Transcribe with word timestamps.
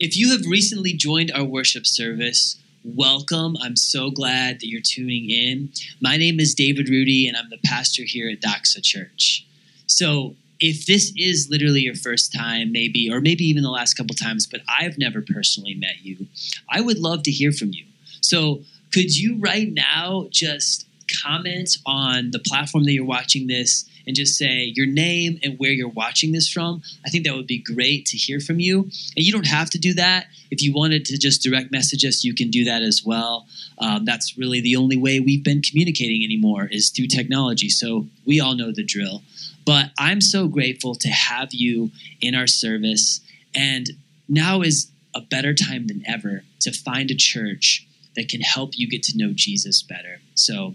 If 0.00 0.16
you 0.16 0.30
have 0.30 0.46
recently 0.46 0.94
joined 0.94 1.30
our 1.30 1.44
worship 1.44 1.86
service, 1.86 2.56
welcome. 2.82 3.54
I'm 3.60 3.76
so 3.76 4.10
glad 4.10 4.58
that 4.60 4.66
you're 4.66 4.80
tuning 4.80 5.28
in. 5.28 5.72
My 6.00 6.16
name 6.16 6.40
is 6.40 6.54
David 6.54 6.88
Rudy, 6.88 7.28
and 7.28 7.36
I'm 7.36 7.50
the 7.50 7.58
pastor 7.66 8.04
here 8.04 8.30
at 8.30 8.40
Doxa 8.40 8.82
Church. 8.82 9.46
So, 9.86 10.36
if 10.58 10.86
this 10.86 11.12
is 11.18 11.48
literally 11.50 11.82
your 11.82 11.94
first 11.94 12.32
time, 12.32 12.72
maybe, 12.72 13.10
or 13.12 13.20
maybe 13.20 13.44
even 13.44 13.62
the 13.62 13.70
last 13.70 13.92
couple 13.92 14.16
times, 14.16 14.46
but 14.46 14.62
I've 14.66 14.96
never 14.96 15.20
personally 15.20 15.74
met 15.74 15.96
you, 16.02 16.28
I 16.70 16.80
would 16.80 16.98
love 16.98 17.22
to 17.24 17.30
hear 17.30 17.52
from 17.52 17.74
you. 17.74 17.84
So, 18.22 18.62
could 18.92 19.14
you 19.14 19.36
right 19.38 19.70
now 19.70 20.28
just 20.30 20.86
comment 21.22 21.76
on 21.84 22.30
the 22.30 22.38
platform 22.38 22.84
that 22.84 22.92
you're 22.92 23.04
watching 23.04 23.48
this 23.48 23.84
and 24.10 24.16
just 24.16 24.36
say 24.36 24.72
your 24.74 24.86
name 24.86 25.38
and 25.44 25.56
where 25.60 25.70
you're 25.70 25.88
watching 25.88 26.32
this 26.32 26.48
from. 26.48 26.82
I 27.06 27.10
think 27.10 27.24
that 27.24 27.36
would 27.36 27.46
be 27.46 27.58
great 27.58 28.06
to 28.06 28.16
hear 28.16 28.40
from 28.40 28.58
you. 28.58 28.80
And 28.80 29.24
you 29.24 29.30
don't 29.30 29.46
have 29.46 29.70
to 29.70 29.78
do 29.78 29.94
that. 29.94 30.26
If 30.50 30.62
you 30.62 30.72
wanted 30.72 31.04
to 31.04 31.16
just 31.16 31.44
direct 31.44 31.70
message 31.70 32.04
us, 32.04 32.24
you 32.24 32.34
can 32.34 32.50
do 32.50 32.64
that 32.64 32.82
as 32.82 33.04
well. 33.04 33.46
Um, 33.78 34.04
that's 34.04 34.36
really 34.36 34.60
the 34.60 34.74
only 34.74 34.96
way 34.96 35.20
we've 35.20 35.44
been 35.44 35.62
communicating 35.62 36.24
anymore 36.24 36.66
is 36.72 36.90
through 36.90 37.06
technology. 37.06 37.68
So 37.68 38.08
we 38.26 38.40
all 38.40 38.56
know 38.56 38.72
the 38.72 38.82
drill. 38.82 39.22
But 39.64 39.92
I'm 39.96 40.20
so 40.20 40.48
grateful 40.48 40.96
to 40.96 41.08
have 41.08 41.50
you 41.52 41.92
in 42.20 42.34
our 42.34 42.48
service. 42.48 43.20
And 43.54 43.90
now 44.28 44.62
is 44.62 44.90
a 45.14 45.20
better 45.20 45.54
time 45.54 45.86
than 45.86 46.02
ever 46.04 46.42
to 46.62 46.72
find 46.72 47.12
a 47.12 47.14
church 47.14 47.86
that 48.16 48.28
can 48.28 48.40
help 48.40 48.72
you 48.74 48.88
get 48.88 49.04
to 49.04 49.16
know 49.16 49.30
Jesus 49.32 49.84
better. 49.84 50.18
So 50.34 50.74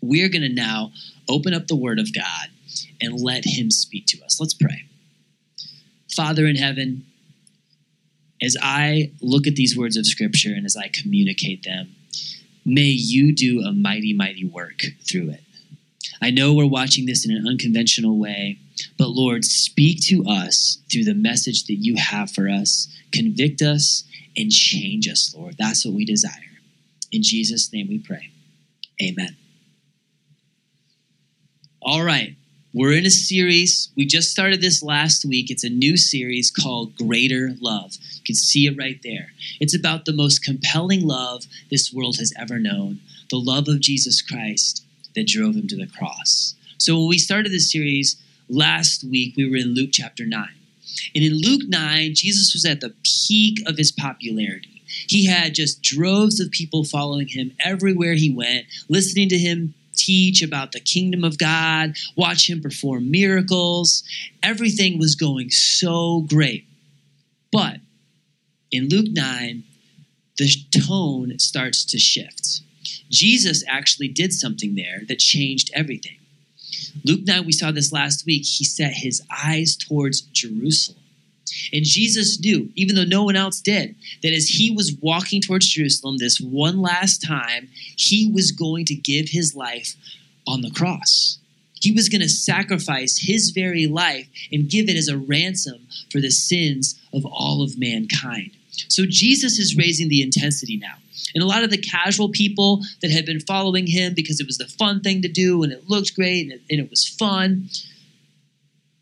we're 0.00 0.30
going 0.30 0.48
to 0.48 0.48
now 0.48 0.92
open 1.28 1.54
up 1.54 1.66
the 1.66 1.76
Word 1.76 1.98
of 1.98 2.14
God 2.14 2.48
and 3.00 3.20
let 3.20 3.44
Him 3.44 3.70
speak 3.70 4.06
to 4.06 4.24
us. 4.24 4.40
Let's 4.40 4.54
pray. 4.54 4.84
Father 6.14 6.46
in 6.46 6.56
heaven, 6.56 7.04
as 8.42 8.56
I 8.62 9.12
look 9.20 9.46
at 9.46 9.56
these 9.56 9.76
words 9.76 9.96
of 9.96 10.06
Scripture 10.06 10.52
and 10.54 10.64
as 10.64 10.76
I 10.76 10.88
communicate 10.88 11.64
them, 11.64 11.94
may 12.64 12.82
you 12.82 13.34
do 13.34 13.60
a 13.60 13.72
mighty, 13.72 14.12
mighty 14.12 14.44
work 14.44 14.82
through 15.08 15.30
it. 15.30 15.42
I 16.20 16.30
know 16.30 16.54
we're 16.54 16.66
watching 16.66 17.06
this 17.06 17.24
in 17.24 17.34
an 17.34 17.46
unconventional 17.46 18.18
way, 18.18 18.58
but 18.98 19.08
Lord, 19.08 19.44
speak 19.44 20.00
to 20.06 20.24
us 20.28 20.78
through 20.90 21.04
the 21.04 21.14
message 21.14 21.64
that 21.66 21.74
you 21.74 21.96
have 21.96 22.30
for 22.30 22.48
us. 22.48 22.88
Convict 23.12 23.62
us 23.62 24.04
and 24.36 24.50
change 24.50 25.08
us, 25.08 25.34
Lord. 25.36 25.56
That's 25.58 25.84
what 25.84 25.94
we 25.94 26.04
desire. 26.04 26.32
In 27.12 27.22
Jesus' 27.22 27.72
name 27.72 27.88
we 27.88 27.98
pray. 27.98 28.30
Amen. 29.02 29.36
All 31.80 32.02
right, 32.02 32.34
we're 32.74 32.92
in 32.92 33.06
a 33.06 33.10
series. 33.10 33.90
We 33.96 34.04
just 34.04 34.32
started 34.32 34.60
this 34.60 34.82
last 34.82 35.24
week. 35.24 35.48
It's 35.48 35.62
a 35.62 35.68
new 35.68 35.96
series 35.96 36.50
called 36.50 36.96
Greater 36.96 37.54
Love. 37.60 37.96
You 38.14 38.22
can 38.26 38.34
see 38.34 38.66
it 38.66 38.76
right 38.76 38.98
there. 39.04 39.28
It's 39.60 39.76
about 39.76 40.04
the 40.04 40.12
most 40.12 40.44
compelling 40.44 41.06
love 41.06 41.44
this 41.70 41.92
world 41.92 42.16
has 42.18 42.32
ever 42.36 42.58
known 42.58 42.98
the 43.30 43.38
love 43.38 43.68
of 43.68 43.78
Jesus 43.78 44.20
Christ 44.20 44.84
that 45.14 45.28
drove 45.28 45.54
him 45.54 45.68
to 45.68 45.76
the 45.76 45.86
cross. 45.86 46.56
So, 46.78 46.98
when 46.98 47.08
we 47.08 47.18
started 47.18 47.52
this 47.52 47.70
series 47.70 48.20
last 48.48 49.04
week, 49.04 49.34
we 49.36 49.48
were 49.48 49.56
in 49.56 49.74
Luke 49.74 49.90
chapter 49.92 50.26
9. 50.26 50.48
And 51.14 51.24
in 51.24 51.34
Luke 51.34 51.68
9, 51.68 52.14
Jesus 52.14 52.52
was 52.54 52.64
at 52.64 52.80
the 52.80 52.94
peak 53.04 53.60
of 53.68 53.78
his 53.78 53.92
popularity. 53.92 54.82
He 54.86 55.26
had 55.26 55.54
just 55.54 55.80
droves 55.82 56.40
of 56.40 56.50
people 56.50 56.82
following 56.82 57.28
him 57.28 57.52
everywhere 57.60 58.14
he 58.14 58.34
went, 58.34 58.66
listening 58.88 59.28
to 59.28 59.38
him 59.38 59.74
teach 60.08 60.42
about 60.42 60.72
the 60.72 60.80
kingdom 60.80 61.22
of 61.22 61.36
God, 61.36 61.94
watch 62.16 62.48
him 62.48 62.62
perform 62.62 63.10
miracles. 63.10 64.02
Everything 64.42 64.98
was 64.98 65.14
going 65.14 65.50
so 65.50 66.24
great. 66.28 66.64
But 67.52 67.76
in 68.70 68.88
Luke 68.88 69.08
9, 69.10 69.64
the 70.38 70.48
tone 70.70 71.38
starts 71.38 71.84
to 71.84 71.98
shift. 71.98 72.62
Jesus 73.10 73.62
actually 73.68 74.08
did 74.08 74.32
something 74.32 74.74
there 74.76 75.02
that 75.08 75.18
changed 75.18 75.70
everything. 75.74 76.16
Luke 77.04 77.26
9, 77.26 77.44
we 77.44 77.52
saw 77.52 77.70
this 77.70 77.92
last 77.92 78.24
week, 78.24 78.44
he 78.46 78.64
set 78.64 78.92
his 78.94 79.22
eyes 79.44 79.76
towards 79.76 80.22
Jerusalem. 80.22 80.97
And 81.72 81.84
Jesus 81.84 82.40
knew, 82.40 82.70
even 82.74 82.94
though 82.94 83.04
no 83.04 83.24
one 83.24 83.36
else 83.36 83.60
did, 83.60 83.94
that 84.22 84.32
as 84.32 84.48
he 84.48 84.70
was 84.70 84.96
walking 85.00 85.40
towards 85.40 85.68
Jerusalem 85.68 86.18
this 86.18 86.40
one 86.40 86.80
last 86.80 87.22
time, 87.22 87.68
he 87.96 88.30
was 88.32 88.52
going 88.52 88.84
to 88.86 88.94
give 88.94 89.28
his 89.28 89.54
life 89.54 89.94
on 90.46 90.62
the 90.62 90.70
cross. 90.70 91.38
He 91.80 91.92
was 91.92 92.08
going 92.08 92.22
to 92.22 92.28
sacrifice 92.28 93.18
his 93.18 93.50
very 93.50 93.86
life 93.86 94.26
and 94.52 94.68
give 94.68 94.88
it 94.88 94.96
as 94.96 95.08
a 95.08 95.18
ransom 95.18 95.86
for 96.10 96.20
the 96.20 96.30
sins 96.30 96.98
of 97.12 97.24
all 97.24 97.62
of 97.62 97.78
mankind. 97.78 98.50
So 98.88 99.04
Jesus 99.08 99.58
is 99.58 99.76
raising 99.76 100.08
the 100.08 100.22
intensity 100.22 100.76
now. 100.76 100.94
And 101.34 101.42
a 101.42 101.46
lot 101.46 101.64
of 101.64 101.70
the 101.70 101.78
casual 101.78 102.30
people 102.30 102.82
that 103.02 103.10
had 103.10 103.26
been 103.26 103.40
following 103.40 103.86
him 103.86 104.14
because 104.14 104.40
it 104.40 104.46
was 104.46 104.58
the 104.58 104.66
fun 104.66 105.00
thing 105.00 105.22
to 105.22 105.28
do 105.28 105.62
and 105.62 105.72
it 105.72 105.88
looked 105.88 106.14
great 106.14 106.44
and 106.44 106.52
it, 106.52 106.62
and 106.70 106.80
it 106.80 106.90
was 106.90 107.06
fun, 107.06 107.68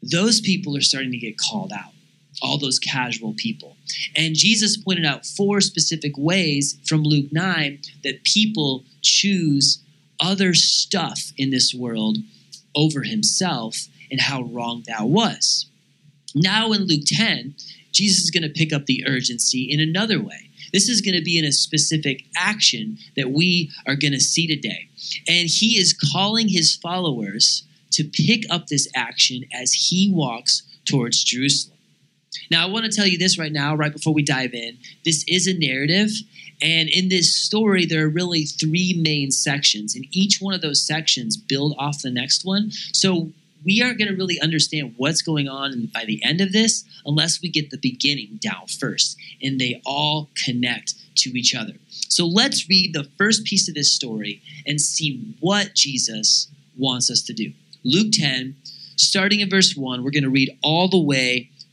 those 0.03 0.41
people 0.41 0.77
are 0.77 0.83
starting 0.83 1.12
to 1.12 1.19
get 1.19 1.39
called 1.39 1.73
out 1.73 1.93
all 2.43 2.59
those 2.59 2.79
casual 2.79 3.35
people. 3.35 3.77
And 4.15 4.35
Jesus 4.35 4.77
pointed 4.77 5.07
out 5.07 5.27
four 5.27 5.61
specific 5.61 6.13
ways 6.17 6.79
from 6.87 7.03
Luke 7.03 7.33
9 7.33 7.79
that 8.05 8.25
people 8.25 8.85
choose 9.03 9.83
other 10.21 10.55
stuff 10.55 11.33
in 11.37 11.51
this 11.51 11.75
world 11.75 12.19
over 12.75 13.03
himself 13.03 13.89
and 14.11 14.21
how 14.21 14.43
wrong 14.43 14.85
that 14.87 15.05
was. 15.05 15.67
Now 16.35 16.73
in 16.73 16.87
Luke 16.87 17.05
10, 17.07 17.55
Jesus 17.93 18.25
is 18.25 18.31
going 18.31 18.43
to 18.43 18.49
pick 18.49 18.73
up 18.73 18.87
the 18.87 19.05
urgency 19.09 19.63
in 19.63 19.81
another 19.81 20.21
way. 20.21 20.51
This 20.73 20.89
is 20.89 21.01
going 21.01 21.17
to 21.17 21.25
be 21.25 21.39
in 21.39 21.45
a 21.45 21.53
specific 21.53 22.25
action 22.37 22.99
that 23.17 23.31
we 23.31 23.71
are 23.87 23.97
going 23.97 24.13
to 24.13 24.21
see 24.21 24.47
today. 24.47 24.89
And 25.27 25.49
he 25.49 25.79
is 25.79 25.97
calling 26.13 26.49
his 26.49 26.77
followers 26.77 27.63
to 27.93 28.05
pick 28.05 28.45
up 28.51 28.67
this 28.67 28.89
action 28.95 29.45
as 29.53 29.73
he 29.73 30.13
walks 30.13 30.63
towards 30.85 31.25
Jerusalem. 31.25 31.75
Now, 32.51 32.67
I 32.67 32.71
want 32.71 32.85
to 32.85 32.91
tell 32.91 33.07
you 33.07 33.19
this 33.19 33.39
right 33.39 33.53
now, 33.53 33.75
right 33.75 33.93
before 33.93 34.15
we 34.15 34.23
dive 34.23 34.55
in. 34.55 34.79
This 35.05 35.25
is 35.29 35.47
a 35.47 35.55
narrative, 35.55 36.11
and 36.63 36.89
in 36.89 37.09
this 37.09 37.35
story, 37.35 37.85
there 37.85 38.07
are 38.07 38.09
really 38.09 38.45
three 38.45 38.95
main 38.99 39.31
sections, 39.31 39.95
and 39.95 40.07
each 40.11 40.41
one 40.41 40.55
of 40.55 40.63
those 40.63 40.83
sections 40.83 41.37
build 41.37 41.75
off 41.79 42.03
the 42.03 42.11
next 42.11 42.45
one. 42.45 42.71
So 42.93 43.31
we 43.65 43.83
aren't 43.83 43.99
going 43.99 44.09
to 44.09 44.17
really 44.17 44.41
understand 44.41 44.95
what's 44.97 45.23
going 45.23 45.49
on 45.49 45.91
by 45.93 46.05
the 46.05 46.23
end 46.25 46.41
of 46.41 46.53
this 46.53 46.85
unless 47.05 47.43
we 47.43 47.49
get 47.49 47.71
the 47.71 47.79
beginning 47.79 48.39
down 48.41 48.67
first, 48.69 49.17
and 49.43 49.61
they 49.61 49.83
all 49.85 50.31
connect 50.45 50.95
to 51.17 51.31
each 51.31 51.55
other. 51.55 51.75
So 52.09 52.27
let's 52.27 52.69
read 52.69 52.95
the 52.95 53.09
first 53.19 53.45
piece 53.45 53.69
of 53.69 53.75
this 53.75 53.93
story 53.93 54.41
and 54.67 54.81
see 54.81 55.35
what 55.41 55.75
Jesus 55.75 56.49
wants 56.79 57.11
us 57.11 57.23
to 57.23 57.33
do. 57.33 57.53
Luke 57.85 58.13
10, 58.13 58.57
starting 58.97 59.41
in 59.41 59.51
verse 59.51 59.77
1, 59.77 60.05
we're 60.05 60.11
going 60.11 60.23
to 60.23 60.31
read 60.31 60.57
all 60.63 60.89
the 60.89 60.99
way 60.99 61.51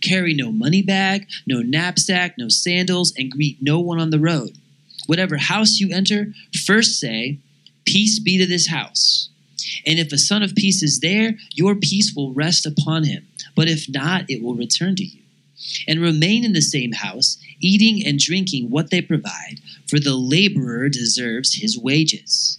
Carry 0.00 0.34
no 0.34 0.52
money 0.52 0.82
bag, 0.82 1.26
no 1.46 1.60
knapsack, 1.60 2.36
no 2.38 2.48
sandals, 2.48 3.12
and 3.16 3.30
greet 3.30 3.58
no 3.60 3.80
one 3.80 4.00
on 4.00 4.10
the 4.10 4.20
road. 4.20 4.56
Whatever 5.06 5.36
house 5.36 5.78
you 5.78 5.92
enter, 5.92 6.32
first 6.64 6.98
say, 7.00 7.38
Peace 7.84 8.18
be 8.18 8.36
to 8.38 8.46
this 8.46 8.66
house. 8.66 9.28
And 9.86 9.98
if 9.98 10.12
a 10.12 10.18
son 10.18 10.42
of 10.42 10.54
peace 10.54 10.82
is 10.82 11.00
there, 11.00 11.36
your 11.52 11.74
peace 11.74 12.12
will 12.14 12.32
rest 12.32 12.66
upon 12.66 13.04
him. 13.04 13.26
But 13.54 13.68
if 13.68 13.88
not, 13.88 14.28
it 14.28 14.42
will 14.42 14.54
return 14.54 14.96
to 14.96 15.04
you. 15.04 15.22
And 15.88 16.00
remain 16.00 16.44
in 16.44 16.52
the 16.52 16.60
same 16.60 16.92
house, 16.92 17.38
eating 17.60 18.06
and 18.06 18.18
drinking 18.18 18.70
what 18.70 18.90
they 18.90 19.00
provide, 19.00 19.60
for 19.88 19.98
the 19.98 20.14
laborer 20.14 20.88
deserves 20.88 21.54
his 21.54 21.78
wages. 21.78 22.58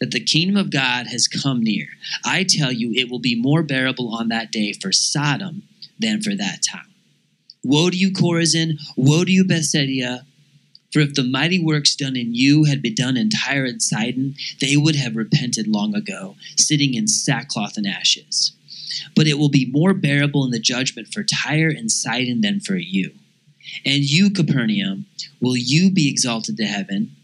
that 0.00 0.10
the 0.10 0.20
kingdom 0.20 0.56
of 0.56 0.70
God 0.70 1.06
has 1.08 1.28
come 1.28 1.62
near. 1.62 1.86
I 2.24 2.44
tell 2.44 2.72
you, 2.72 2.92
it 2.94 3.10
will 3.10 3.18
be 3.18 3.40
more 3.40 3.62
bearable 3.62 4.14
on 4.14 4.28
that 4.28 4.50
day 4.50 4.72
for 4.72 4.92
Sodom 4.92 5.62
than 5.98 6.22
for 6.22 6.34
that 6.34 6.62
town. 6.68 6.86
Woe 7.62 7.90
to 7.90 7.96
you, 7.96 8.10
Chorazin! 8.10 8.78
Woe 8.96 9.24
to 9.24 9.30
you, 9.30 9.44
Bethsaida! 9.44 10.24
For 10.92 11.00
if 11.00 11.14
the 11.14 11.22
mighty 11.22 11.62
works 11.62 11.94
done 11.94 12.16
in 12.16 12.34
you 12.34 12.64
had 12.64 12.82
been 12.82 12.94
done 12.94 13.16
in 13.16 13.30
Tyre 13.30 13.64
and 13.64 13.80
Sidon, 13.80 14.34
they 14.60 14.76
would 14.76 14.96
have 14.96 15.14
repented 15.14 15.68
long 15.68 15.94
ago, 15.94 16.36
sitting 16.56 16.94
in 16.94 17.06
sackcloth 17.06 17.76
and 17.76 17.86
ashes. 17.86 18.52
But 19.14 19.28
it 19.28 19.38
will 19.38 19.50
be 19.50 19.70
more 19.70 19.94
bearable 19.94 20.44
in 20.44 20.50
the 20.50 20.58
judgment 20.58 21.08
for 21.08 21.22
Tyre 21.22 21.68
and 21.68 21.92
Sidon 21.92 22.40
than 22.40 22.58
for 22.58 22.74
you. 22.74 23.12
And 23.84 24.02
you, 24.02 24.30
Capernaum, 24.30 25.06
will 25.40 25.56
you 25.56 25.92
be 25.92 26.10
exalted 26.10 26.56
to 26.56 26.64
heaven? 26.64 27.14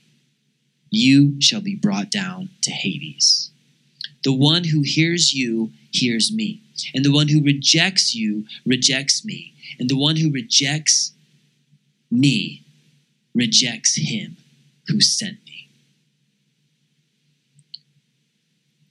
You 0.90 1.40
shall 1.40 1.60
be 1.60 1.74
brought 1.74 2.10
down 2.10 2.50
to 2.62 2.70
Hades. 2.70 3.50
The 4.24 4.32
one 4.32 4.64
who 4.64 4.82
hears 4.82 5.34
you 5.34 5.70
hears 5.92 6.32
me, 6.32 6.62
and 6.94 7.04
the 7.04 7.12
one 7.12 7.28
who 7.28 7.42
rejects 7.42 8.14
you 8.14 8.44
rejects 8.64 9.24
me, 9.24 9.54
and 9.78 9.88
the 9.88 9.96
one 9.96 10.16
who 10.16 10.32
rejects 10.32 11.12
me 12.10 12.64
rejects 13.34 13.96
him 13.96 14.36
who 14.88 15.00
sent 15.00 15.38
me. 15.44 15.68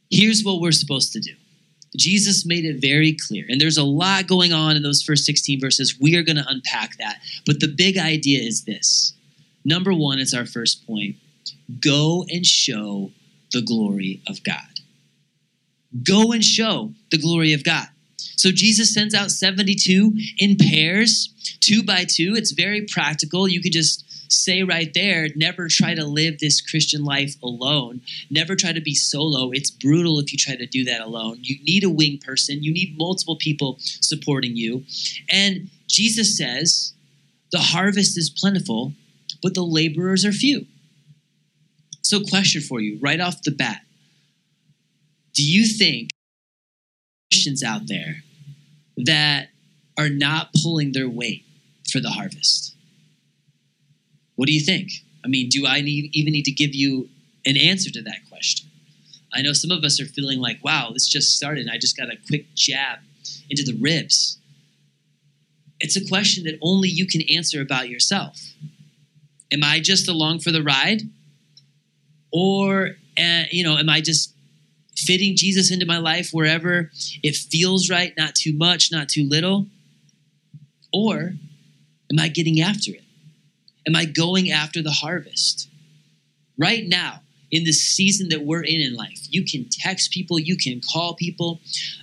Here's 0.10 0.44
what 0.44 0.62
we're 0.62 0.72
supposed 0.72 1.12
to 1.14 1.20
do. 1.20 1.34
Jesus 1.98 2.46
made 2.46 2.66
it 2.66 2.82
very 2.82 3.16
clear, 3.28 3.46
and 3.50 3.60
there's 3.60 3.78
a 3.78 3.84
lot 3.84 4.28
going 4.28 4.54
on 4.54 4.76
in 4.76 4.84
those 4.84 5.02
first 5.02 5.26
16 5.26 5.60
verses. 5.60 5.98
We 6.00 6.16
are 6.16 6.24
going 6.24 6.36
to 6.36 6.46
unpack 6.48 6.98
that. 6.98 7.20
But 7.46 7.60
the 7.60 7.68
big 7.68 7.98
idea 7.98 8.42
is 8.42 8.66
this 8.66 9.14
number 9.64 9.94
one, 9.94 10.20
it's 10.20 10.34
our 10.34 10.46
first 10.46 10.86
point 10.86 11.16
go 11.80 12.26
and 12.30 12.46
show 12.46 13.12
the 13.52 13.62
glory 13.62 14.22
of 14.28 14.44
God. 14.44 14.82
Go 16.04 16.32
and 16.32 16.44
show 16.44 16.92
the 17.12 17.18
glory 17.18 17.54
of 17.54 17.64
God. 17.64 17.88
So 18.18 18.52
Jesus 18.52 18.94
sends 18.94 19.14
out 19.14 19.32
72 19.32 20.14
in 20.40 20.58
pairs, 20.58 21.34
two 21.62 21.84
by 21.84 22.06
two. 22.06 22.34
It's 22.36 22.52
very 22.52 22.82
practical. 22.82 23.48
You 23.48 23.62
could 23.62 23.72
just 23.72 24.04
say 24.32 24.64
right 24.64 24.94
there 24.94 25.30
never 25.36 25.68
try 25.68 25.94
to 25.94 26.06
live 26.06 26.40
this 26.40 26.62
Christian 26.62 27.04
life 27.04 27.36
alone. 27.42 28.02
Never 28.30 28.56
try 28.56 28.74
to 28.74 28.82
be 28.82 28.96
solo. 28.96 29.52
It's 29.52 29.72
brutal 29.72 30.20
if 30.20 30.32
you 30.32 30.38
try 30.38 30.56
to 30.56 30.66
do 30.66 30.84
that 30.86 31.02
alone. 31.02 31.38
You 31.42 31.64
need 31.64 31.84
a 31.84 31.90
wing 31.90 32.20
person, 32.20 32.64
you 32.64 32.74
need 32.74 32.98
multiple 32.98 33.38
people 33.38 33.78
supporting 33.80 34.56
you. 34.56 34.84
And 35.32 35.70
Jesus 35.88 36.38
says, 36.38 36.94
The 37.52 37.60
harvest 37.60 38.18
is 38.18 38.30
plentiful, 38.30 38.94
but 39.42 39.54
the 39.54 39.64
laborers 39.64 40.26
are 40.26 40.32
few. 40.32 40.66
So, 42.06 42.20
question 42.22 42.62
for 42.62 42.80
you 42.80 43.00
right 43.02 43.20
off 43.20 43.42
the 43.42 43.50
bat 43.50 43.82
Do 45.34 45.44
you 45.44 45.66
think 45.66 46.12
Christians 47.32 47.64
out 47.64 47.88
there 47.88 48.18
that 48.96 49.48
are 49.98 50.10
not 50.10 50.54
pulling 50.62 50.92
their 50.92 51.10
weight 51.10 51.46
for 51.92 52.00
the 52.00 52.12
harvest? 52.12 52.76
What 54.36 54.46
do 54.46 54.54
you 54.54 54.60
think? 54.60 54.92
I 55.24 55.30
mean, 55.30 55.50
do 55.50 55.66
I 55.66 55.82
need, 55.82 56.12
even 56.14 56.34
need 56.34 56.46
to 56.46 56.52
give 56.52 56.76
you 56.76 57.10
an 57.44 57.58
answer 57.58 57.90
to 57.90 58.04
that 58.04 58.20
question? 58.30 58.70
I 59.34 59.42
know 59.42 59.54
some 59.54 59.72
of 59.72 59.84
us 59.84 60.00
are 60.00 60.06
feeling 60.06 60.40
like, 60.40 60.64
wow, 60.64 60.92
this 60.94 61.08
just 61.08 61.36
started 61.36 61.62
and 61.62 61.72
I 61.72 61.80
just 61.80 61.98
got 61.98 62.14
a 62.14 62.18
quick 62.28 62.54
jab 62.54 63.00
into 63.50 63.64
the 63.64 63.80
ribs. 63.82 64.38
It's 65.80 65.96
a 65.96 66.08
question 66.08 66.44
that 66.44 66.60
only 66.62 66.88
you 66.88 67.08
can 67.08 67.24
answer 67.24 67.62
about 67.62 67.90
yourself. 67.90 68.40
Am 69.52 69.64
I 69.64 69.80
just 69.80 70.08
along 70.08 70.42
for 70.42 70.52
the 70.52 70.62
ride? 70.62 71.02
Or, 72.38 72.90
uh, 73.18 73.44
you 73.50 73.64
know, 73.64 73.78
am 73.78 73.90
I 73.90 74.02
just 74.02 74.34
fitting 74.98 75.38
Jesus 75.38 75.72
into 75.72 75.86
my 75.86 76.00
life 76.00 76.32
wherever 76.34 76.92
it 77.24 77.34
feels 77.34 77.90
right, 77.90 78.14
not 78.18 78.36
too 78.36 78.52
much, 78.52 78.92
not 78.92 79.08
too 79.08 79.26
little? 79.26 79.68
Or 80.94 81.36
am 82.12 82.20
I 82.20 82.28
getting 82.28 82.60
after 82.60 82.92
it? 82.92 83.04
Am 83.88 83.96
I 83.96 84.04
going 84.04 84.52
after 84.52 84.82
the 84.82 84.92
harvest? 84.92 85.70
Right 86.58 86.84
now, 86.86 87.22
in 87.52 87.64
the 87.64 87.72
season 87.72 88.28
that 88.30 88.44
we're 88.44 88.64
in 88.64 88.82
in 88.82 88.96
life, 88.96 89.20
you 89.30 89.46
can 89.46 89.68
text 89.72 90.12
people, 90.12 90.38
you 90.38 90.58
can 90.58 90.82
call 90.82 91.16
people. 91.16 91.62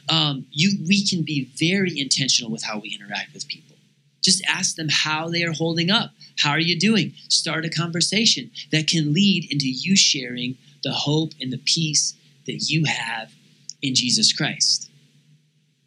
Um, 0.09 0.47
you, 0.51 0.79
we 0.89 1.07
can 1.07 1.25
be 1.25 1.51
very 1.59 2.01
intentional 2.01 2.51
with 2.51 2.63
how 2.63 2.79
we 2.79 2.99
interact 2.99 3.35
with 3.35 3.47
people. 3.49 3.77
Just 4.23 4.43
ask 4.49 4.77
them 4.77 4.89
how 4.91 5.29
they 5.29 5.43
are 5.43 5.53
holding 5.53 5.91
up. 5.91 6.13
How 6.43 6.51
are 6.51 6.61
you 6.61 6.79
doing? 6.79 7.15
Start 7.29 7.65
a 7.65 7.71
conversation 7.71 8.51
that 8.73 8.89
can 8.89 9.13
lead 9.13 9.51
into 9.53 9.69
you 9.69 9.95
sharing 9.97 10.57
the 10.83 10.93
hope 10.93 11.33
and 11.41 11.53
the 11.53 11.59
peace 11.59 12.15
that 12.47 12.69
you 12.69 12.85
have 12.85 13.33
in 13.81 13.95
Jesus 13.95 14.33
Christ. 14.33 14.91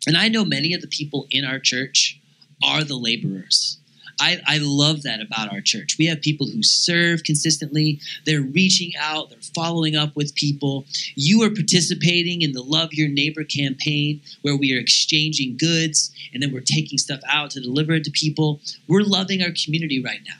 And 0.08 0.16
I 0.16 0.30
know 0.30 0.46
many 0.46 0.74
of 0.74 0.82
the 0.82 0.88
people 0.88 1.28
in 1.30 1.44
our 1.44 1.60
church 1.60 2.22
are 2.64 2.84
the 2.84 2.96
laborers. 2.96 3.80
I, 4.22 4.40
I 4.48 4.60
love 4.62 5.04
that 5.04 5.20
about 5.20 5.52
our 5.52 5.60
church. 5.60 5.98
We 6.00 6.06
have 6.06 6.22
people 6.22 6.48
who 6.48 6.64
serve 6.64 7.24
consistently, 7.24 8.00
they're 8.26 8.40
reaching 8.42 8.94
out, 8.98 9.30
they're 9.30 9.40
following 9.54 9.98
up 9.98 10.16
with 10.16 10.36
people. 10.36 10.86
You 11.16 11.44
are 11.44 11.50
participating 11.50 12.42
in 12.42 12.54
the 12.54 12.64
Love 12.64 12.94
Your 12.94 13.10
Neighbor 13.10 13.44
campaign 13.44 14.22
where 14.42 14.56
we 14.56 14.74
are 14.74 14.80
exchanging 14.80 15.58
goods 15.58 16.12
and 16.34 16.42
then 16.42 16.54
we're 16.54 16.62
taking 16.62 16.98
stuff 16.98 17.20
out 17.28 17.52
to 17.52 17.60
deliver 17.60 17.92
it 17.94 18.06
to 18.06 18.12
people. 18.12 18.62
We're 18.88 19.02
loving 19.02 19.42
our 19.42 19.52
community 19.52 20.02
right 20.02 20.22
now. 20.26 20.36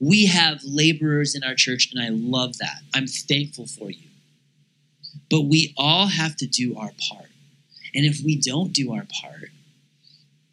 We 0.00 0.26
have 0.26 0.60
laborers 0.64 1.34
in 1.34 1.44
our 1.44 1.54
church, 1.54 1.90
and 1.92 2.02
I 2.02 2.08
love 2.08 2.56
that. 2.58 2.80
I'm 2.94 3.06
thankful 3.06 3.66
for 3.66 3.90
you. 3.90 4.08
But 5.28 5.42
we 5.42 5.74
all 5.76 6.06
have 6.06 6.36
to 6.36 6.46
do 6.46 6.76
our 6.76 6.90
part. 7.08 7.28
And 7.94 8.06
if 8.06 8.20
we 8.24 8.36
don't 8.36 8.72
do 8.72 8.92
our 8.92 9.06
part, 9.22 9.50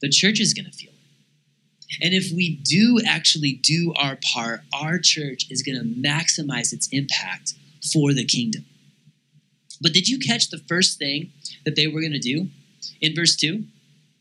the 0.02 0.10
church 0.10 0.40
is 0.40 0.54
going 0.54 0.66
to 0.66 0.72
feel 0.72 0.92
it. 0.92 2.04
and 2.04 2.14
if 2.14 2.32
we 2.32 2.58
do 2.58 3.00
actually 3.08 3.54
do 3.54 3.94
our 3.98 4.18
part, 4.34 4.62
our 4.74 5.00
church 5.00 5.48
is 5.50 5.64
going 5.64 5.78
to 5.78 5.84
maximize 5.84 6.74
its 6.74 6.90
impact 6.92 7.54
for 7.94 8.14
the 8.14 8.26
kingdom. 8.26 8.66
But 9.82 9.94
did 9.94 10.10
you 10.10 10.20
catch 10.20 10.50
the 10.50 10.58
first 10.58 10.98
thing 11.00 11.32
that 11.66 11.76
they 11.76 11.88
were 11.88 12.02
going 12.02 12.14
to 12.14 12.20
do 12.20 12.50
in 13.00 13.16
verse 13.16 13.36
2? 13.36 13.64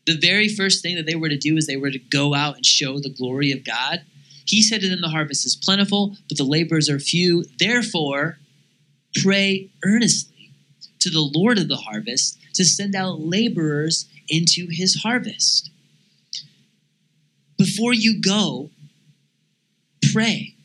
The 0.05 0.17
very 0.17 0.47
first 0.47 0.81
thing 0.81 0.95
that 0.95 1.05
they 1.05 1.15
were 1.15 1.29
to 1.29 1.37
do 1.37 1.57
is 1.57 1.67
they 1.67 1.77
were 1.77 1.91
to 1.91 1.99
go 1.99 2.33
out 2.33 2.55
and 2.55 2.65
show 2.65 2.99
the 2.99 3.09
glory 3.09 3.51
of 3.51 3.65
God. 3.65 4.03
He 4.47 4.61
said 4.61 4.81
to 4.81 4.89
them, 4.89 5.01
The 5.01 5.09
harvest 5.09 5.45
is 5.45 5.55
plentiful, 5.55 6.15
but 6.27 6.37
the 6.37 6.43
laborers 6.43 6.89
are 6.89 6.99
few. 6.99 7.45
Therefore, 7.59 8.37
pray 9.21 9.69
earnestly 9.85 10.51
to 10.99 11.09
the 11.09 11.21
Lord 11.21 11.57
of 11.57 11.67
the 11.67 11.77
harvest 11.77 12.37
to 12.53 12.65
send 12.65 12.95
out 12.95 13.19
laborers 13.19 14.07
into 14.29 14.67
his 14.69 14.95
harvest 15.03 15.69
before 17.57 17.93
you 17.93 18.21
go, 18.21 18.69
pray. 20.13 20.55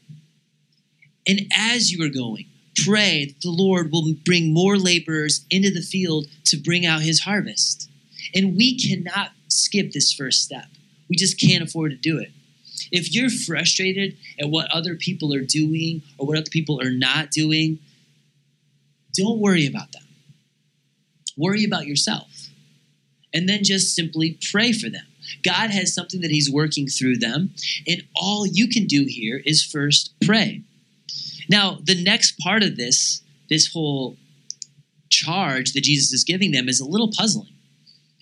And 1.27 1.41
as 1.57 1.91
you 1.91 2.05
are 2.05 2.11
going, 2.11 2.47
pray 2.85 3.27
that 3.27 3.41
the 3.41 3.51
Lord 3.51 3.91
will 3.91 4.15
bring 4.25 4.53
more 4.53 4.77
laborers 4.77 5.45
into 5.51 5.71
the 5.71 5.83
field 5.83 6.27
to 6.45 6.57
bring 6.57 6.85
out 6.85 7.03
his 7.03 7.21
harvest. 7.21 7.91
And 8.35 8.57
we 8.57 8.79
cannot 8.79 9.33
skip 9.49 9.93
this 9.93 10.13
first 10.13 10.43
step. 10.43 10.67
We 11.09 11.17
just 11.17 11.41
can't 11.41 11.63
afford 11.63 11.93
to 11.93 11.97
do 11.97 12.19
it. 12.19 12.31
If 12.91 13.15
you're 13.15 13.31
frustrated 13.31 14.17
at 14.41 14.49
what 14.49 14.71
other 14.71 14.97
people 14.97 15.35
are 15.35 15.43
doing 15.43 16.03
or 16.19 16.27
what 16.27 16.39
other 16.39 16.51
people 16.51 16.81
are 16.81 16.91
not 16.91 17.31
doing, 17.31 17.79
don't 19.17 19.39
worry 19.39 19.67
about 19.67 19.93
them. 19.93 20.03
Worry 21.37 21.65
about 21.65 21.87
yourself. 21.87 22.49
And 23.35 23.49
then 23.49 23.65
just 23.65 23.95
simply 23.95 24.39
pray 24.51 24.73
for 24.73 24.91
them. 24.91 25.07
God 25.43 25.71
has 25.71 25.95
something 25.95 26.21
that 26.21 26.31
He's 26.31 26.51
working 26.51 26.87
through 26.87 27.17
them, 27.17 27.55
and 27.87 28.03
all 28.15 28.47
you 28.47 28.69
can 28.69 28.87
do 28.87 29.05
here 29.09 29.41
is 29.45 29.65
first 29.65 30.13
pray. 30.25 30.63
Now, 31.49 31.79
the 31.83 32.01
next 32.01 32.39
part 32.39 32.63
of 32.63 32.77
this, 32.77 33.23
this 33.49 33.73
whole 33.73 34.17
charge 35.09 35.73
that 35.73 35.85
Jesus 35.85 36.13
is 36.13 36.25
giving 36.25 36.51
them, 36.51 36.69
is 36.69 36.81
a 36.81 36.89
little 36.89 37.11
puzzling, 37.17 37.55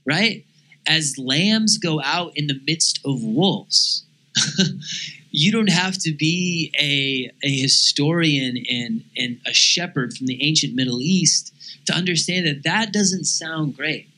right? 0.04 0.44
As 0.86 1.18
lambs 1.18 1.78
go 1.78 2.00
out 2.02 2.32
in 2.36 2.46
the 2.46 2.60
midst 2.66 3.00
of 3.04 3.22
wolves. 3.22 4.04
you 5.30 5.52
don't 5.52 5.70
have 5.70 5.98
to 5.98 6.12
be 6.12 6.72
a, 6.78 7.30
a 7.46 7.50
historian 7.50 8.56
and, 8.70 9.04
and 9.16 9.40
a 9.46 9.52
shepherd 9.52 10.14
from 10.14 10.26
the 10.26 10.42
ancient 10.42 10.74
Middle 10.74 11.00
East 11.00 11.52
to 11.86 11.94
understand 11.94 12.46
that 12.46 12.62
that 12.64 12.92
doesn't 12.92 13.24
sound 13.24 13.76
great 13.76 14.10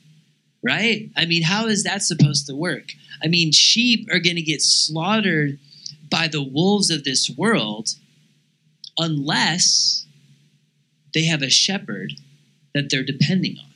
right? 0.63 1.11
I 1.15 1.25
mean, 1.25 1.43
how 1.43 1.67
is 1.67 1.83
that 1.83 2.01
supposed 2.01 2.47
to 2.47 2.55
work? 2.55 2.93
I 3.21 3.27
mean, 3.27 3.51
sheep 3.51 4.07
are 4.11 4.19
going 4.19 4.37
to 4.37 4.41
get 4.41 4.61
slaughtered 4.61 5.59
by 6.09 6.27
the 6.27 6.41
wolves 6.41 6.89
of 6.89 7.03
this 7.03 7.29
world 7.29 7.89
unless 8.97 10.05
they 11.13 11.25
have 11.25 11.41
a 11.41 11.49
shepherd 11.49 12.13
that 12.73 12.89
they're 12.89 13.03
depending 13.03 13.57
on. 13.59 13.69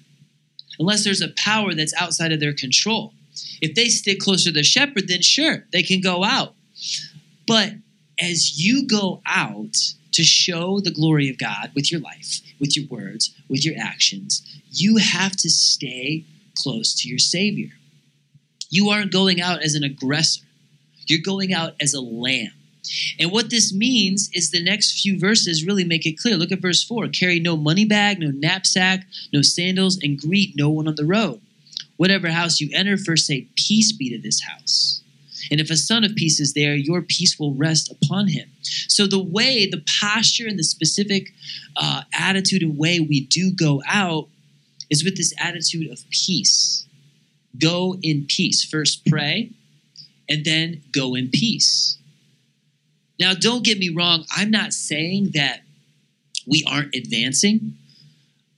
Unless 0.79 1.03
there's 1.03 1.21
a 1.21 1.33
power 1.35 1.73
that's 1.73 1.93
outside 1.95 2.31
of 2.31 2.39
their 2.39 2.53
control. 2.53 3.13
If 3.61 3.75
they 3.75 3.89
stick 3.89 4.19
closer 4.19 4.51
to 4.51 4.53
the 4.53 4.63
shepherd, 4.63 5.07
then 5.07 5.21
sure, 5.21 5.65
they 5.71 5.83
can 5.83 6.01
go 6.01 6.23
out. 6.23 6.53
But 7.45 7.73
as 8.21 8.59
you 8.59 8.87
go 8.87 9.21
out 9.25 9.75
to 10.11 10.23
show 10.23 10.79
the 10.79 10.91
glory 10.91 11.29
of 11.29 11.37
God 11.37 11.71
with 11.75 11.91
your 11.91 12.01
life, 12.01 12.41
with 12.59 12.75
your 12.75 12.87
words, 12.87 13.33
with 13.49 13.65
your 13.65 13.75
actions, 13.79 14.43
you 14.71 14.97
have 14.97 15.35
to 15.37 15.49
stay 15.49 16.25
close 16.55 16.93
to 16.95 17.09
your 17.09 17.19
Savior. 17.19 17.69
You 18.69 18.89
aren't 18.89 19.11
going 19.13 19.39
out 19.39 19.61
as 19.63 19.75
an 19.75 19.83
aggressor, 19.83 20.45
you're 21.05 21.21
going 21.21 21.53
out 21.53 21.75
as 21.79 21.93
a 21.93 22.01
lamb. 22.01 22.51
And 23.19 23.31
what 23.31 23.49
this 23.49 23.73
means 23.73 24.29
is 24.33 24.49
the 24.49 24.63
next 24.63 25.01
few 25.01 25.19
verses 25.19 25.65
really 25.65 25.83
make 25.83 26.05
it 26.05 26.17
clear. 26.17 26.37
Look 26.37 26.51
at 26.51 26.61
verse 26.61 26.83
4 26.83 27.07
carry 27.09 27.39
no 27.39 27.57
money 27.57 27.85
bag, 27.85 28.19
no 28.19 28.31
knapsack, 28.31 29.05
no 29.33 29.41
sandals, 29.41 29.99
and 30.01 30.19
greet 30.19 30.55
no 30.55 30.69
one 30.69 30.87
on 30.87 30.95
the 30.95 31.05
road. 31.05 31.41
Whatever 31.97 32.29
house 32.29 32.59
you 32.59 32.69
enter, 32.73 32.97
first 32.97 33.25
say, 33.25 33.47
Peace 33.55 33.91
be 33.91 34.09
to 34.09 34.21
this 34.21 34.41
house. 34.41 35.01
And 35.51 35.59
if 35.59 35.69
a 35.69 35.77
son 35.77 36.03
of 36.03 36.15
peace 36.15 36.39
is 36.39 36.53
there, 36.53 36.75
your 36.75 37.01
peace 37.01 37.39
will 37.39 37.53
rest 37.53 37.91
upon 37.91 38.27
him. 38.27 38.49
So, 38.61 39.07
the 39.07 39.21
way, 39.21 39.67
the 39.69 39.83
posture, 39.99 40.47
and 40.47 40.57
the 40.57 40.63
specific 40.63 41.31
uh, 41.75 42.03
attitude 42.13 42.63
and 42.63 42.77
way 42.77 42.99
we 42.99 43.21
do 43.21 43.51
go 43.51 43.81
out 43.87 44.27
is 44.89 45.03
with 45.03 45.17
this 45.17 45.33
attitude 45.39 45.91
of 45.91 45.99
peace. 46.09 46.85
Go 47.59 47.97
in 48.01 48.25
peace. 48.27 48.63
First 48.63 49.05
pray, 49.05 49.51
and 50.29 50.43
then 50.45 50.83
go 50.91 51.15
in 51.15 51.29
peace. 51.29 51.97
Now, 53.19 53.33
don't 53.33 53.63
get 53.63 53.79
me 53.79 53.89
wrong, 53.89 54.25
I'm 54.35 54.51
not 54.51 54.73
saying 54.73 55.31
that 55.33 55.61
we 56.45 56.63
aren't 56.69 56.95
advancing. 56.95 57.77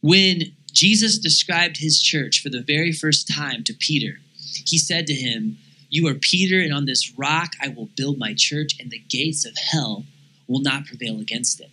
When 0.02 0.54
Jesus 0.70 1.18
described 1.18 1.78
his 1.78 2.02
church 2.02 2.42
for 2.42 2.50
the 2.50 2.62
very 2.62 2.92
first 2.92 3.28
time 3.28 3.64
to 3.66 3.74
Peter, 3.74 4.20
he 4.66 4.78
said 4.78 5.08
to 5.08 5.14
him, 5.14 5.58
You 5.90 6.08
are 6.08 6.16
Peter, 6.16 6.62
and 6.62 6.74
on 6.74 6.86
this 6.86 7.14
rock 7.18 7.54
I 7.62 7.70
will 7.70 7.90
build 7.98 8.18
my 8.18 8.34
church, 8.36 8.74
and 8.80 8.92
the 8.92 9.00
gates 9.00 9.46
of 9.46 9.56
hell 9.72 10.06
will 10.48 10.62
not 10.62 10.86
prevail 10.86 11.20
against 11.20 11.60
it. 11.60 11.70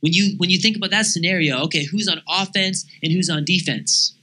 When 0.00 0.12
you 0.12 0.36
when 0.38 0.50
you 0.50 0.58
think 0.58 0.76
about 0.76 0.90
that 0.90 1.06
scenario, 1.06 1.58
okay, 1.64 1.84
who's 1.84 2.08
on 2.08 2.22
offense 2.28 2.86
and 3.02 3.12
who's 3.12 3.28
on 3.28 3.44
defense? 3.44 4.14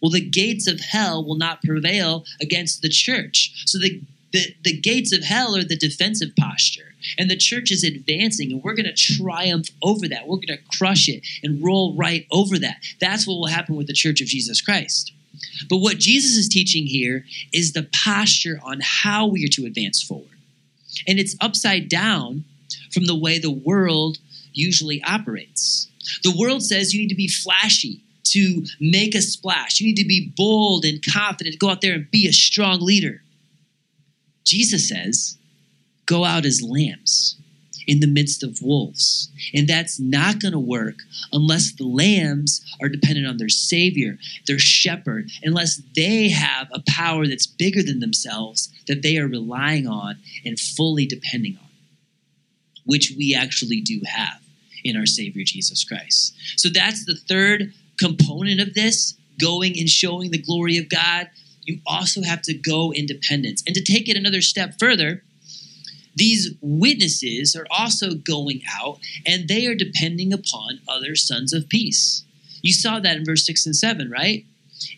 Well, 0.00 0.10
the 0.10 0.20
gates 0.20 0.66
of 0.66 0.80
hell 0.80 1.24
will 1.24 1.36
not 1.36 1.62
prevail 1.62 2.24
against 2.40 2.82
the 2.82 2.88
church. 2.88 3.64
So 3.66 3.78
the 3.78 4.00
the, 4.32 4.54
the 4.64 4.76
gates 4.78 5.12
of 5.12 5.22
hell 5.24 5.56
are 5.56 5.64
the 5.64 5.76
defensive 5.76 6.30
posture, 6.38 6.94
and 7.18 7.30
the 7.30 7.36
church 7.36 7.70
is 7.70 7.84
advancing, 7.84 8.52
and 8.52 8.62
we're 8.62 8.74
going 8.74 8.86
to 8.86 9.16
triumph 9.16 9.68
over 9.82 10.08
that. 10.08 10.26
We're 10.26 10.36
going 10.36 10.58
to 10.58 10.76
crush 10.76 11.08
it 11.08 11.26
and 11.42 11.62
roll 11.64 11.94
right 11.94 12.26
over 12.30 12.58
that. 12.58 12.76
That's 13.00 13.26
what 13.26 13.34
will 13.34 13.46
happen 13.46 13.76
with 13.76 13.86
the 13.86 13.92
church 13.92 14.20
of 14.20 14.26
Jesus 14.26 14.60
Christ. 14.60 15.12
But 15.68 15.78
what 15.78 15.98
Jesus 15.98 16.36
is 16.36 16.48
teaching 16.48 16.86
here 16.86 17.24
is 17.52 17.72
the 17.72 17.88
posture 18.04 18.58
on 18.64 18.80
how 18.82 19.26
we 19.26 19.44
are 19.44 19.48
to 19.48 19.66
advance 19.66 20.02
forward. 20.02 20.28
And 21.06 21.18
it's 21.18 21.36
upside 21.40 21.88
down 21.88 22.44
from 22.92 23.04
the 23.04 23.14
way 23.14 23.38
the 23.38 23.50
world 23.50 24.18
usually 24.52 25.02
operates. 25.02 25.88
The 26.22 26.34
world 26.36 26.62
says 26.62 26.94
you 26.94 27.00
need 27.00 27.10
to 27.10 27.14
be 27.14 27.28
flashy 27.28 28.00
to 28.24 28.64
make 28.80 29.14
a 29.14 29.22
splash. 29.22 29.80
You 29.80 29.86
need 29.86 29.96
to 29.96 30.06
be 30.06 30.32
bold 30.36 30.84
and 30.84 31.04
confident, 31.04 31.58
go 31.58 31.68
out 31.68 31.80
there 31.80 31.94
and 31.94 32.10
be 32.10 32.26
a 32.26 32.32
strong 32.32 32.80
leader. 32.80 33.22
Jesus 34.44 34.88
says, 34.88 35.36
go 36.06 36.24
out 36.24 36.44
as 36.44 36.62
lambs 36.62 37.36
in 37.86 38.00
the 38.00 38.06
midst 38.06 38.42
of 38.42 38.60
wolves. 38.62 39.30
And 39.54 39.68
that's 39.68 40.00
not 40.00 40.40
going 40.40 40.52
to 40.52 40.58
work 40.58 40.96
unless 41.32 41.72
the 41.72 41.84
lambs 41.84 42.64
are 42.80 42.88
dependent 42.88 43.26
on 43.26 43.36
their 43.36 43.48
Savior, 43.48 44.18
their 44.46 44.58
shepherd, 44.58 45.30
unless 45.42 45.80
they 45.94 46.28
have 46.28 46.68
a 46.72 46.82
power 46.88 47.26
that's 47.26 47.46
bigger 47.46 47.82
than 47.82 48.00
themselves 48.00 48.72
that 48.88 49.02
they 49.02 49.18
are 49.18 49.28
relying 49.28 49.86
on 49.86 50.16
and 50.44 50.58
fully 50.58 51.06
depending 51.06 51.56
on, 51.60 51.68
which 52.84 53.12
we 53.16 53.34
actually 53.34 53.80
do 53.80 54.00
have 54.06 54.40
in 54.84 54.96
our 54.96 55.06
Savior 55.06 55.42
Jesus 55.44 55.84
Christ. 55.84 56.34
So 56.56 56.68
that's 56.68 57.04
the 57.04 57.16
third 57.16 57.72
component 57.98 58.60
of 58.60 58.74
this 58.74 59.14
going 59.40 59.78
and 59.78 59.88
showing 59.88 60.30
the 60.30 60.42
glory 60.42 60.76
of 60.78 60.88
God. 60.88 61.28
You 61.62 61.80
also 61.86 62.22
have 62.22 62.42
to 62.42 62.54
go 62.54 62.92
independence. 62.92 63.62
And 63.66 63.74
to 63.74 63.82
take 63.82 64.08
it 64.08 64.16
another 64.16 64.40
step 64.40 64.78
further, 64.78 65.22
these 66.16 66.54
witnesses 66.60 67.54
are 67.54 67.66
also 67.70 68.14
going 68.14 68.62
out 68.68 68.98
and 69.24 69.48
they 69.48 69.66
are 69.66 69.74
depending 69.74 70.32
upon 70.32 70.80
other 70.88 71.14
sons 71.14 71.52
of 71.52 71.68
peace. 71.68 72.24
You 72.62 72.72
saw 72.72 72.98
that 72.98 73.16
in 73.16 73.24
verse 73.24 73.46
6 73.46 73.66
and 73.66 73.76
7, 73.76 74.10
right? 74.10 74.44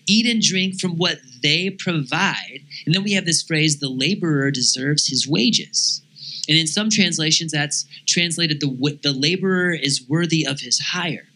Eat 0.07 0.27
and 0.27 0.41
drink 0.41 0.81
from 0.81 0.97
what 0.97 1.19
they 1.43 1.71
provide. 1.71 2.63
And 2.87 2.95
then 2.95 3.03
we 3.03 3.13
have 3.13 3.27
this 3.27 3.43
phrase 3.43 3.79
the 3.79 3.89
laborer 3.89 4.51
deserves 4.51 5.09
his 5.09 5.29
wages. 5.29 6.03
And 6.49 6.57
in 6.57 6.67
some 6.67 6.89
translations, 6.89 7.53
that's 7.53 7.85
translated 8.07 8.61
the, 8.61 8.99
the 9.03 9.13
laborer 9.13 9.73
is 9.73 10.09
worthy 10.09 10.47
of 10.47 10.61
his 10.61 10.79
hire. 10.79 11.27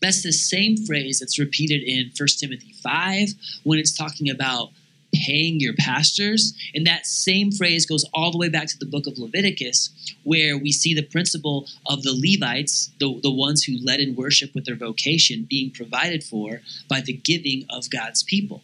That's 0.00 0.22
the 0.22 0.32
same 0.32 0.76
phrase 0.76 1.20
that's 1.20 1.38
repeated 1.38 1.82
in 1.82 2.10
1 2.16 2.28
Timothy 2.38 2.74
5 2.82 3.28
when 3.62 3.78
it's 3.78 3.96
talking 3.96 4.30
about 4.30 4.70
paying 5.14 5.60
your 5.60 5.74
pastors. 5.74 6.54
And 6.74 6.86
that 6.86 7.06
same 7.06 7.52
phrase 7.52 7.86
goes 7.86 8.04
all 8.14 8.30
the 8.30 8.38
way 8.38 8.48
back 8.48 8.68
to 8.68 8.78
the 8.78 8.86
book 8.86 9.06
of 9.06 9.18
Leviticus, 9.18 9.90
where 10.24 10.56
we 10.56 10.72
see 10.72 10.94
the 10.94 11.02
principle 11.02 11.68
of 11.86 12.02
the 12.02 12.12
Levites, 12.12 12.90
the, 12.98 13.20
the 13.22 13.30
ones 13.30 13.64
who 13.64 13.84
led 13.84 14.00
in 14.00 14.16
worship 14.16 14.54
with 14.54 14.64
their 14.64 14.76
vocation, 14.76 15.46
being 15.48 15.70
provided 15.70 16.24
for 16.24 16.60
by 16.88 17.00
the 17.00 17.12
giving 17.12 17.64
of 17.70 17.90
God's 17.90 18.22
people. 18.22 18.62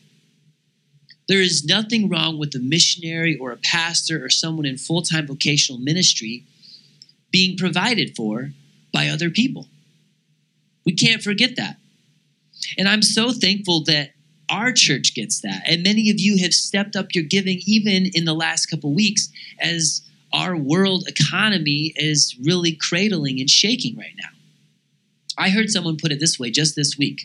There 1.28 1.42
is 1.42 1.64
nothing 1.64 2.08
wrong 2.08 2.38
with 2.38 2.54
a 2.54 2.58
missionary 2.58 3.36
or 3.36 3.52
a 3.52 3.58
pastor 3.58 4.24
or 4.24 4.30
someone 4.30 4.64
in 4.64 4.78
full 4.78 5.02
time 5.02 5.26
vocational 5.26 5.80
ministry 5.80 6.44
being 7.30 7.56
provided 7.56 8.16
for 8.16 8.52
by 8.92 9.08
other 9.08 9.28
people. 9.28 9.66
We 10.86 10.94
can't 10.94 11.22
forget 11.22 11.56
that. 11.56 11.76
And 12.78 12.88
I'm 12.88 13.02
so 13.02 13.30
thankful 13.30 13.84
that 13.84 14.12
our 14.50 14.72
church 14.72 15.14
gets 15.14 15.40
that. 15.40 15.62
And 15.66 15.82
many 15.82 16.10
of 16.10 16.18
you 16.18 16.38
have 16.42 16.54
stepped 16.54 16.96
up 16.96 17.14
your 17.14 17.24
giving 17.24 17.60
even 17.66 18.06
in 18.14 18.24
the 18.24 18.34
last 18.34 18.66
couple 18.66 18.94
weeks 18.94 19.30
as 19.60 20.02
our 20.32 20.56
world 20.56 21.04
economy 21.08 21.92
is 21.96 22.36
really 22.42 22.72
cradling 22.72 23.40
and 23.40 23.48
shaking 23.48 23.96
right 23.96 24.14
now. 24.16 24.28
I 25.36 25.50
heard 25.50 25.70
someone 25.70 25.96
put 25.96 26.12
it 26.12 26.20
this 26.20 26.38
way 26.38 26.50
just 26.50 26.74
this 26.74 26.98
week 26.98 27.22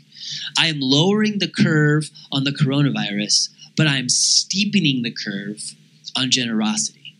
I 0.58 0.68
am 0.68 0.80
lowering 0.80 1.40
the 1.40 1.48
curve 1.50 2.12
on 2.32 2.44
the 2.44 2.52
coronavirus 2.52 3.50
but 3.76 3.88
I'm 3.88 4.08
steepening 4.08 5.02
the 5.02 5.12
curve 5.12 5.74
on 6.16 6.30
generosity. 6.30 7.16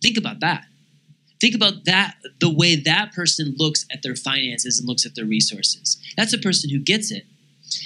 Think 0.00 0.16
about 0.16 0.40
that. 0.40 0.64
Think 1.40 1.54
about 1.54 1.84
that, 1.84 2.16
the 2.40 2.52
way 2.52 2.76
that 2.76 3.12
person 3.12 3.54
looks 3.58 3.84
at 3.90 4.02
their 4.02 4.16
finances 4.16 4.78
and 4.78 4.88
looks 4.88 5.04
at 5.04 5.14
their 5.14 5.26
resources. 5.26 5.98
That's 6.16 6.32
a 6.32 6.38
person 6.38 6.70
who 6.70 6.78
gets 6.78 7.10
it. 7.10 7.26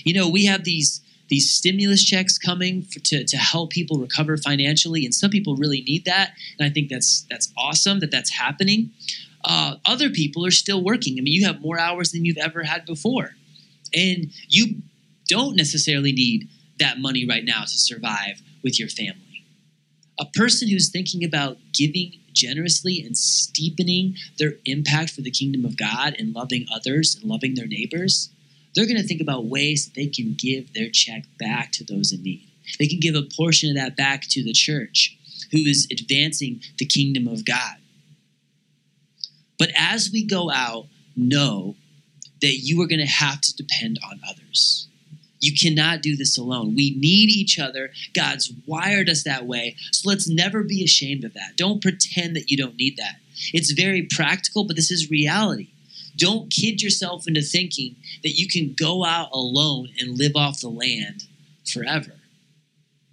You 0.05 0.15
know, 0.15 0.29
we 0.29 0.45
have 0.45 0.65
these 0.65 1.01
these 1.31 1.51
stimulus 1.51 2.05
checks 2.05 2.37
coming 2.37 2.83
for, 2.83 2.99
to, 3.01 3.25
to 3.25 3.37
help 3.37 3.71
people 3.71 3.99
recover 3.99 4.37
financially, 4.37 5.05
and 5.05 5.15
some 5.15 5.31
people 5.31 5.57
really 5.57 5.81
need 5.83 6.05
that, 6.05 6.33
and 6.59 6.69
I 6.69 6.73
think 6.73 6.91
that's 6.91 7.27
that's 7.31 7.53
awesome 7.57 8.01
that 8.01 8.11
that's 8.11 8.31
happening. 8.31 8.91
Uh, 9.45 9.77
other 9.87 10.11
people 10.11 10.45
are 10.45 10.51
still 10.51 10.85
working. 10.85 11.19
I 11.19 11.23
mean, 11.23 11.33
you 11.33 11.47
have 11.47 11.63
more 11.63 11.79
hours 11.79 12.13
than 12.13 12.27
you've 12.27 12.37
ever 12.37 12.65
had 12.65 12.85
before, 12.85 13.31
and 13.95 14.31
you 14.49 14.83
don't 15.29 15.57
necessarily 15.57 16.13
need 16.13 16.49
that 16.79 16.99
money 16.99 17.27
right 17.27 17.45
now 17.45 17.63
to 17.63 17.79
survive 17.79 18.43
with 18.63 18.79
your 18.79 18.89
family. 18.89 19.47
A 20.19 20.27
person 20.27 20.69
who's 20.69 20.91
thinking 20.91 21.25
about 21.25 21.57
giving 21.73 22.13
generously 22.33 23.03
and 23.05 23.17
steepening 23.17 24.17
their 24.39 24.55
impact 24.67 25.11
for 25.11 25.21
the 25.23 25.31
kingdom 25.31 25.65
of 25.65 25.77
God 25.77 26.15
and 26.19 26.35
loving 26.35 26.67
others 26.75 27.15
and 27.15 27.25
loving 27.25 27.55
their 27.55 27.67
neighbors, 27.67 28.31
they're 28.75 28.87
going 28.87 29.01
to 29.01 29.07
think 29.07 29.21
about 29.21 29.47
ways 29.47 29.87
that 29.87 29.95
they 29.95 30.07
can 30.07 30.35
give 30.39 30.73
their 30.73 30.91
check 30.91 31.25
back 31.39 31.73
to 31.73 31.85
those 31.85 32.13
in 32.13 32.23
need. 32.23 32.47
They 32.79 32.87
can 32.87 33.01
give 33.01 33.15
a 33.15 33.23
portion 33.37 33.71
of 33.71 33.77
that 33.77 33.97
back 33.97 34.23
to 34.29 34.45
the 34.45 34.53
church 34.53 35.17
who 35.51 35.59
is 35.59 35.89
advancing 35.91 36.61
the 36.79 36.87
kingdom 36.87 37.27
of 37.27 37.45
God. 37.45 37.77
But 39.59 39.71
as 39.77 40.11
we 40.13 40.25
go 40.25 40.51
out, 40.51 40.87
know 41.17 41.77
that 42.41 42.59
you 42.63 42.81
are 42.81 42.87
going 42.87 43.01
to 43.01 43.07
have 43.07 43.41
to 43.41 43.57
depend 43.57 43.99
on 44.09 44.21
others. 44.29 44.89
You 45.41 45.53
cannot 45.55 46.03
do 46.03 46.17
this 46.17 46.37
alone. 46.39 46.75
We 46.77 46.95
need 46.97 47.31
each 47.31 47.59
other. 47.59 47.91
God's 48.15 48.53
wired 48.67 49.09
us 49.09 49.25
that 49.25 49.47
way. 49.47 49.77
So 49.91 50.09
let's 50.09 50.29
never 50.29 50.63
be 50.63 50.85
ashamed 50.85 51.25
of 51.25 51.35
that. 51.35 51.57
Don't 51.57 51.83
pretend 51.83 52.37
that 52.37 52.51
you 52.51 52.57
don't 52.57 52.77
need 52.77 52.97
that. 52.99 53.17
It's 53.53 53.73
very 53.73 54.03
practical, 54.03 54.65
but 54.65 54.77
this 54.77 54.91
is 54.91 55.11
reality. 55.11 55.69
Don't 56.21 56.53
kid 56.53 56.83
yourself 56.83 57.27
into 57.27 57.41
thinking 57.41 57.97
that 58.23 58.39
you 58.39 58.47
can 58.47 58.75
go 58.79 59.05
out 59.05 59.31
alone 59.33 59.89
and 59.99 60.19
live 60.19 60.37
off 60.37 60.61
the 60.61 60.69
land 60.69 61.25
forever. 61.73 62.13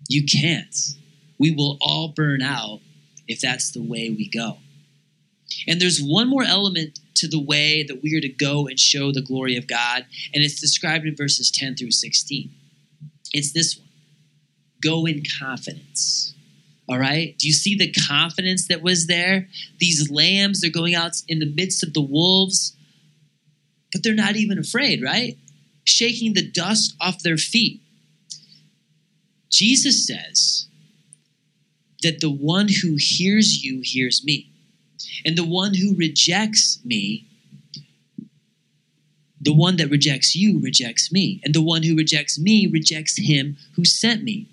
You 0.09 0.25
can't. 0.25 0.75
We 1.39 1.51
will 1.51 1.77
all 1.79 2.09
burn 2.09 2.41
out 2.41 2.81
if 3.27 3.39
that's 3.39 3.71
the 3.71 3.81
way 3.81 4.09
we 4.09 4.27
go. 4.27 4.57
And 5.67 5.79
there's 5.79 6.01
one 6.01 6.27
more 6.27 6.43
element 6.43 6.99
to 7.15 7.29
the 7.29 7.41
way 7.41 7.83
that 7.83 8.03
we 8.03 8.13
are 8.15 8.21
to 8.21 8.29
go 8.29 8.67
and 8.67 8.77
show 8.77 9.13
the 9.13 9.21
glory 9.21 9.55
of 9.55 9.67
God. 9.67 10.05
And 10.33 10.43
it's 10.43 10.59
described 10.59 11.05
in 11.05 11.15
verses 11.15 11.49
10 11.49 11.75
through 11.75 11.91
16. 11.91 12.51
It's 13.33 13.53
this 13.53 13.77
one 13.77 13.87
go 14.83 15.05
in 15.05 15.23
confidence. 15.39 16.33
All 16.89 16.99
right? 16.99 17.35
Do 17.37 17.47
you 17.47 17.53
see 17.53 17.75
the 17.75 17.91
confidence 18.07 18.67
that 18.67 18.81
was 18.81 19.07
there? 19.07 19.47
These 19.79 20.11
lambs, 20.11 20.61
they're 20.61 20.69
going 20.69 20.95
out 20.95 21.21
in 21.27 21.39
the 21.39 21.51
midst 21.53 21.83
of 21.83 21.93
the 21.93 22.01
wolves, 22.01 22.76
but 23.91 24.03
they're 24.03 24.13
not 24.13 24.35
even 24.35 24.57
afraid, 24.57 25.01
right? 25.01 25.37
Shaking 25.83 26.33
the 26.33 26.47
dust 26.47 26.95
off 26.99 27.23
their 27.23 27.37
feet. 27.37 27.81
Jesus 29.49 30.05
says 30.05 30.67
that 32.03 32.19
the 32.19 32.29
one 32.29 32.67
who 32.67 32.97
hears 32.97 33.63
you 33.63 33.81
hears 33.83 34.23
me, 34.23 34.51
and 35.25 35.37
the 35.37 35.45
one 35.45 35.73
who 35.73 35.95
rejects 35.95 36.79
me 36.83 37.27
the 39.39 39.53
one 39.53 39.77
that 39.77 39.89
rejects 39.89 40.35
you 40.35 40.59
rejects 40.59 41.11
me, 41.11 41.39
and 41.43 41.53
the 41.53 41.61
one 41.61 41.83
who 41.83 41.95
rejects 41.95 42.39
me 42.39 42.67
rejects 42.67 43.17
him 43.17 43.57
who 43.75 43.85
sent 43.85 44.23
me. 44.23 44.47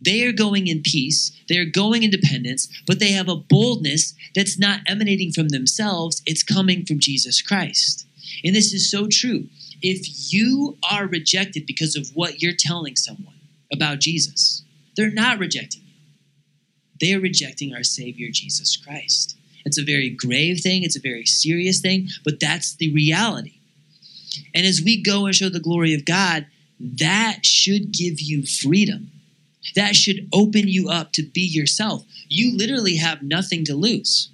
They 0.00 0.24
are 0.24 0.32
going 0.32 0.66
in 0.66 0.82
peace, 0.82 1.32
they 1.48 1.58
are 1.58 1.64
going 1.64 2.02
in 2.02 2.10
dependence, 2.10 2.68
but 2.86 2.98
they 2.98 3.12
have 3.12 3.28
a 3.28 3.36
boldness 3.36 4.14
that's 4.34 4.58
not 4.58 4.80
emanating 4.86 5.32
from 5.32 5.48
themselves, 5.48 6.22
it's 6.26 6.42
coming 6.42 6.84
from 6.84 6.98
Jesus 6.98 7.40
Christ. 7.40 8.05
And 8.44 8.54
this 8.54 8.72
is 8.72 8.90
so 8.90 9.06
true. 9.10 9.48
If 9.82 10.32
you 10.32 10.78
are 10.90 11.06
rejected 11.06 11.66
because 11.66 11.96
of 11.96 12.08
what 12.14 12.42
you're 12.42 12.54
telling 12.56 12.96
someone 12.96 13.34
about 13.72 14.00
Jesus, 14.00 14.64
they're 14.96 15.10
not 15.10 15.38
rejecting 15.38 15.82
you. 15.82 15.92
They 17.00 17.14
are 17.14 17.20
rejecting 17.20 17.74
our 17.74 17.82
Savior, 17.82 18.28
Jesus 18.30 18.76
Christ. 18.76 19.36
It's 19.64 19.78
a 19.78 19.84
very 19.84 20.10
grave 20.10 20.60
thing, 20.60 20.84
it's 20.84 20.96
a 20.96 21.00
very 21.00 21.26
serious 21.26 21.80
thing, 21.80 22.08
but 22.24 22.40
that's 22.40 22.76
the 22.76 22.92
reality. 22.92 23.58
And 24.54 24.66
as 24.66 24.80
we 24.82 25.02
go 25.02 25.26
and 25.26 25.34
show 25.34 25.48
the 25.48 25.60
glory 25.60 25.92
of 25.94 26.04
God, 26.04 26.46
that 26.78 27.44
should 27.44 27.92
give 27.92 28.20
you 28.20 28.46
freedom. 28.46 29.10
That 29.74 29.96
should 29.96 30.28
open 30.32 30.68
you 30.68 30.88
up 30.88 31.12
to 31.12 31.22
be 31.22 31.40
yourself. 31.40 32.04
You 32.28 32.56
literally 32.56 32.96
have 32.96 33.22
nothing 33.22 33.64
to 33.64 33.74
lose. 33.74 34.30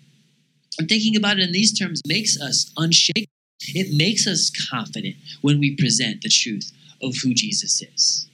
And 0.78 0.88
thinking 0.88 1.16
about 1.16 1.38
it 1.38 1.44
in 1.44 1.52
these 1.52 1.76
terms 1.76 2.00
makes 2.06 2.40
us 2.40 2.70
unshakable. 2.76 3.26
It 3.68 3.96
makes 3.96 4.26
us 4.26 4.50
confident 4.70 5.16
when 5.40 5.58
we 5.58 5.76
present 5.76 6.22
the 6.22 6.28
truth 6.28 6.72
of 7.02 7.16
who 7.16 7.34
Jesus 7.34 7.82
is. 7.82 8.28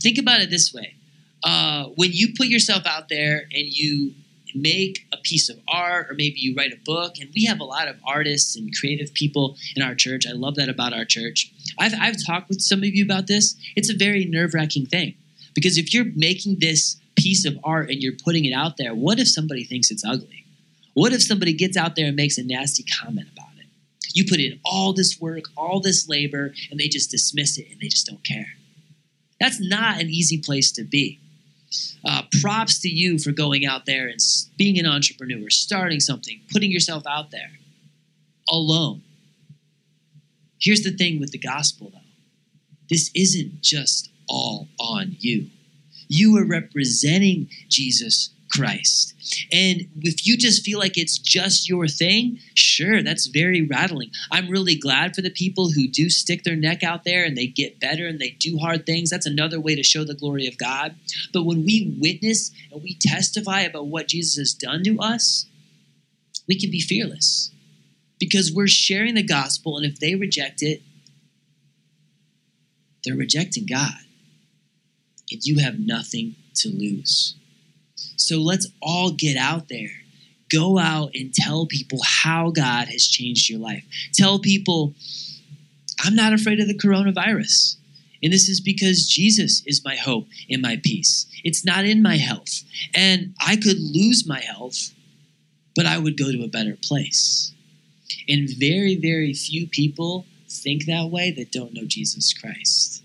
Think 0.00 0.18
about 0.18 0.40
it 0.40 0.50
this 0.50 0.72
way. 0.72 0.94
Uh, 1.42 1.86
when 1.96 2.10
you 2.12 2.34
put 2.36 2.48
yourself 2.48 2.86
out 2.86 3.08
there 3.08 3.44
and 3.52 3.66
you 3.66 4.14
make 4.54 5.06
a 5.12 5.16
piece 5.18 5.48
of 5.48 5.58
art 5.68 6.10
or 6.10 6.14
maybe 6.14 6.38
you 6.38 6.54
write 6.56 6.72
a 6.72 6.84
book 6.84 7.14
and 7.20 7.30
we 7.34 7.44
have 7.44 7.60
a 7.60 7.64
lot 7.64 7.88
of 7.88 7.96
artists 8.04 8.56
and 8.56 8.74
creative 8.78 9.12
people 9.14 9.56
in 9.76 9.82
our 9.82 9.94
church 9.94 10.26
i 10.28 10.32
love 10.32 10.56
that 10.56 10.68
about 10.68 10.92
our 10.92 11.04
church. 11.04 11.52
I've, 11.78 11.94
I've 12.00 12.26
talked 12.26 12.48
with 12.48 12.60
some 12.60 12.80
of 12.80 12.86
you 12.86 13.04
about 13.04 13.26
this. 13.26 13.54
It's 13.76 13.90
a 13.90 13.96
very 13.96 14.24
nerve-wracking 14.24 14.86
thing 14.86 15.14
because 15.54 15.78
if 15.78 15.94
you're 15.94 16.06
making 16.16 16.58
this 16.58 16.96
piece 17.16 17.44
of 17.44 17.58
art 17.64 17.90
and 17.90 18.02
you're 18.02 18.16
putting 18.24 18.44
it 18.44 18.52
out 18.52 18.76
there 18.76 18.94
what 18.94 19.18
if 19.18 19.28
somebody 19.28 19.64
thinks 19.64 19.90
it's 19.90 20.04
ugly? 20.04 20.44
What 20.94 21.12
if 21.12 21.22
somebody 21.22 21.52
gets 21.52 21.76
out 21.76 21.94
there 21.96 22.06
and 22.06 22.16
makes 22.16 22.36
a 22.36 22.42
nasty 22.42 22.82
comment 22.82 23.28
about 23.32 23.46
it 23.46 23.49
you 24.14 24.24
put 24.24 24.40
in 24.40 24.58
all 24.64 24.92
this 24.92 25.20
work 25.20 25.44
all 25.56 25.80
this 25.80 26.08
labor 26.08 26.52
and 26.70 26.78
they 26.78 26.88
just 26.88 27.10
dismiss 27.10 27.58
it 27.58 27.66
and 27.70 27.80
they 27.80 27.88
just 27.88 28.06
don't 28.06 28.24
care 28.24 28.46
that's 29.40 29.60
not 29.60 30.00
an 30.00 30.08
easy 30.08 30.38
place 30.38 30.70
to 30.70 30.84
be 30.84 31.20
uh, 32.04 32.22
props 32.40 32.80
to 32.80 32.88
you 32.88 33.18
for 33.18 33.32
going 33.32 33.64
out 33.66 33.86
there 33.86 34.08
and 34.08 34.18
being 34.56 34.78
an 34.78 34.86
entrepreneur, 34.86 35.48
starting 35.50 36.00
something, 36.00 36.40
putting 36.52 36.70
yourself 36.70 37.04
out 37.06 37.30
there 37.30 37.52
alone. 38.50 39.02
Here's 40.60 40.82
the 40.82 40.90
thing 40.90 41.20
with 41.20 41.32
the 41.32 41.38
gospel, 41.38 41.90
though 41.92 41.98
this 42.88 43.10
isn't 43.14 43.62
just 43.62 44.10
all 44.28 44.68
on 44.80 45.16
you. 45.20 45.46
You 46.08 46.36
are 46.38 46.44
representing 46.44 47.48
Jesus 47.68 48.30
Christ. 48.50 49.14
And 49.52 49.88
if 50.02 50.26
you 50.26 50.36
just 50.36 50.64
feel 50.64 50.78
like 50.78 50.98
it's 50.98 51.18
just 51.18 51.68
your 51.68 51.86
thing, 51.86 52.38
sure, 52.54 53.02
that's 53.02 53.26
very 53.26 53.62
rattling. 53.62 54.10
I'm 54.30 54.48
really 54.48 54.74
glad 54.74 55.14
for 55.14 55.22
the 55.22 55.30
people 55.30 55.70
who 55.70 55.88
do 55.88 56.10
stick 56.10 56.42
their 56.42 56.56
neck 56.56 56.82
out 56.82 57.04
there 57.04 57.24
and 57.24 57.36
they 57.36 57.46
get 57.46 57.80
better 57.80 58.06
and 58.06 58.18
they 58.18 58.30
do 58.30 58.58
hard 58.58 58.86
things. 58.86 59.10
That's 59.10 59.26
another 59.26 59.60
way 59.60 59.74
to 59.74 59.82
show 59.82 60.04
the 60.04 60.14
glory 60.14 60.46
of 60.46 60.58
God. 60.58 60.96
But 61.32 61.44
when 61.44 61.64
we 61.64 61.96
witness 62.00 62.50
and 62.72 62.82
we 62.82 62.98
testify 63.00 63.60
about 63.60 63.86
what 63.86 64.08
Jesus 64.08 64.36
has 64.36 64.54
done 64.54 64.82
to 64.84 64.98
us, 64.98 65.46
we 66.48 66.58
can 66.58 66.70
be 66.70 66.80
fearless 66.80 67.50
because 68.18 68.52
we're 68.52 68.66
sharing 68.66 69.14
the 69.14 69.22
gospel. 69.22 69.76
And 69.76 69.86
if 69.86 70.00
they 70.00 70.14
reject 70.14 70.62
it, 70.62 70.82
they're 73.04 73.16
rejecting 73.16 73.66
God. 73.66 74.00
And 75.30 75.44
you 75.44 75.60
have 75.60 75.78
nothing 75.78 76.34
to 76.56 76.68
lose. 76.68 77.36
So 78.16 78.38
let's 78.38 78.68
all 78.80 79.12
get 79.12 79.36
out 79.36 79.68
there. 79.68 79.90
Go 80.50 80.78
out 80.78 81.12
and 81.14 81.32
tell 81.32 81.66
people 81.66 82.00
how 82.04 82.50
God 82.50 82.88
has 82.88 83.06
changed 83.06 83.48
your 83.48 83.60
life. 83.60 83.84
Tell 84.12 84.38
people, 84.38 84.94
I'm 86.02 86.16
not 86.16 86.32
afraid 86.32 86.60
of 86.60 86.66
the 86.66 86.78
coronavirus. 86.78 87.76
And 88.22 88.32
this 88.32 88.48
is 88.48 88.60
because 88.60 89.08
Jesus 89.08 89.62
is 89.66 89.84
my 89.84 89.96
hope 89.96 90.26
and 90.50 90.60
my 90.60 90.80
peace. 90.82 91.26
It's 91.44 91.64
not 91.64 91.84
in 91.84 92.02
my 92.02 92.16
health. 92.16 92.62
And 92.94 93.34
I 93.44 93.56
could 93.56 93.78
lose 93.78 94.26
my 94.26 94.40
health, 94.40 94.92
but 95.74 95.86
I 95.86 95.98
would 95.98 96.18
go 96.18 96.30
to 96.30 96.42
a 96.42 96.48
better 96.48 96.76
place. 96.82 97.52
And 98.28 98.50
very, 98.58 98.96
very 98.96 99.32
few 99.32 99.66
people 99.66 100.26
think 100.48 100.84
that 100.86 101.10
way 101.10 101.30
that 101.30 101.52
don't 101.52 101.72
know 101.72 101.86
Jesus 101.86 102.34
Christ. 102.34 103.02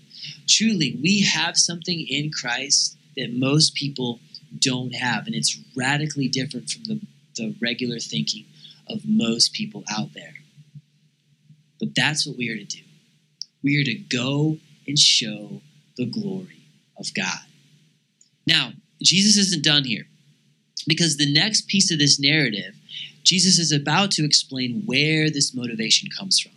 Truly, 0.48 0.98
we 1.02 1.22
have 1.22 1.56
something 1.56 2.06
in 2.08 2.30
Christ 2.30 2.96
that 3.16 3.32
most 3.32 3.74
people 3.74 4.20
don't 4.58 4.94
have. 4.94 5.26
And 5.26 5.34
it's 5.34 5.58
radically 5.76 6.28
different 6.28 6.70
from 6.70 6.84
the, 6.84 7.00
the 7.36 7.54
regular 7.60 7.98
thinking 7.98 8.44
of 8.88 9.00
most 9.04 9.52
people 9.52 9.84
out 9.90 10.14
there. 10.14 10.34
But 11.78 11.94
that's 11.94 12.26
what 12.26 12.36
we 12.36 12.48
are 12.50 12.56
to 12.56 12.64
do. 12.64 12.82
We 13.62 13.80
are 13.80 13.84
to 13.84 13.94
go 13.94 14.58
and 14.86 14.98
show 14.98 15.60
the 15.96 16.06
glory 16.06 16.68
of 16.98 17.12
God. 17.14 17.40
Now, 18.46 18.72
Jesus 19.02 19.36
isn't 19.36 19.64
done 19.64 19.84
here 19.84 20.06
because 20.86 21.16
the 21.16 21.32
next 21.32 21.68
piece 21.68 21.90
of 21.90 21.98
this 21.98 22.18
narrative, 22.20 22.74
Jesus 23.24 23.58
is 23.58 23.72
about 23.72 24.10
to 24.12 24.24
explain 24.24 24.82
where 24.86 25.28
this 25.30 25.54
motivation 25.54 26.08
comes 26.16 26.40
from 26.40 26.52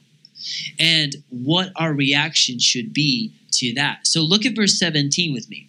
and 0.80 1.16
what 1.30 1.72
our 1.76 1.94
reaction 1.94 2.60
should 2.60 2.94
be 2.94 3.34
to 3.54 3.74
that. 3.74 4.08
So 4.08 4.22
look 4.22 4.46
at 4.46 4.56
verse 4.56 4.80
17 4.80 5.34
with 5.34 5.50
me. 5.50 5.69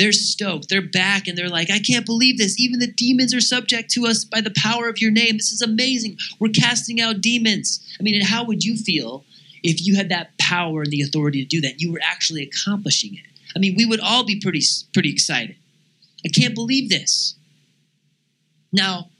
They're 0.00 0.12
stoked. 0.12 0.70
They're 0.70 0.80
back 0.80 1.28
and 1.28 1.36
they're 1.36 1.50
like, 1.50 1.70
I 1.70 1.78
can't 1.78 2.06
believe 2.06 2.38
this. 2.38 2.58
Even 2.58 2.78
the 2.78 2.90
demons 2.90 3.34
are 3.34 3.40
subject 3.42 3.90
to 3.90 4.06
us 4.06 4.24
by 4.24 4.40
the 4.40 4.54
power 4.56 4.88
of 4.88 4.98
your 4.98 5.10
name. 5.10 5.36
This 5.36 5.52
is 5.52 5.60
amazing. 5.60 6.16
We're 6.38 6.52
casting 6.52 7.02
out 7.02 7.20
demons. 7.20 7.86
I 8.00 8.02
mean, 8.02 8.14
and 8.14 8.24
how 8.24 8.42
would 8.44 8.64
you 8.64 8.78
feel 8.78 9.26
if 9.62 9.84
you 9.84 9.96
had 9.96 10.08
that 10.08 10.38
power 10.38 10.84
and 10.84 10.90
the 10.90 11.02
authority 11.02 11.42
to 11.42 11.46
do 11.46 11.60
that? 11.60 11.82
You 11.82 11.92
were 11.92 12.00
actually 12.02 12.42
accomplishing 12.42 13.12
it. 13.12 13.26
I 13.54 13.58
mean, 13.58 13.74
we 13.76 13.84
would 13.84 14.00
all 14.00 14.24
be 14.24 14.40
pretty 14.40 14.62
pretty 14.94 15.10
excited. 15.10 15.56
I 16.24 16.30
can't 16.30 16.54
believe 16.54 16.88
this. 16.88 17.34
Now, 18.72 19.10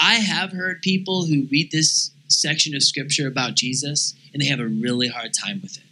I 0.00 0.14
have 0.14 0.52
heard 0.52 0.80
people 0.80 1.26
who 1.26 1.46
read 1.50 1.72
this 1.72 2.10
section 2.28 2.74
of 2.74 2.82
scripture 2.82 3.26
about 3.26 3.54
Jesus 3.54 4.14
and 4.32 4.40
they 4.40 4.46
have 4.46 4.60
a 4.60 4.66
really 4.66 5.08
hard 5.08 5.34
time 5.34 5.60
with 5.60 5.76
it. 5.76 5.85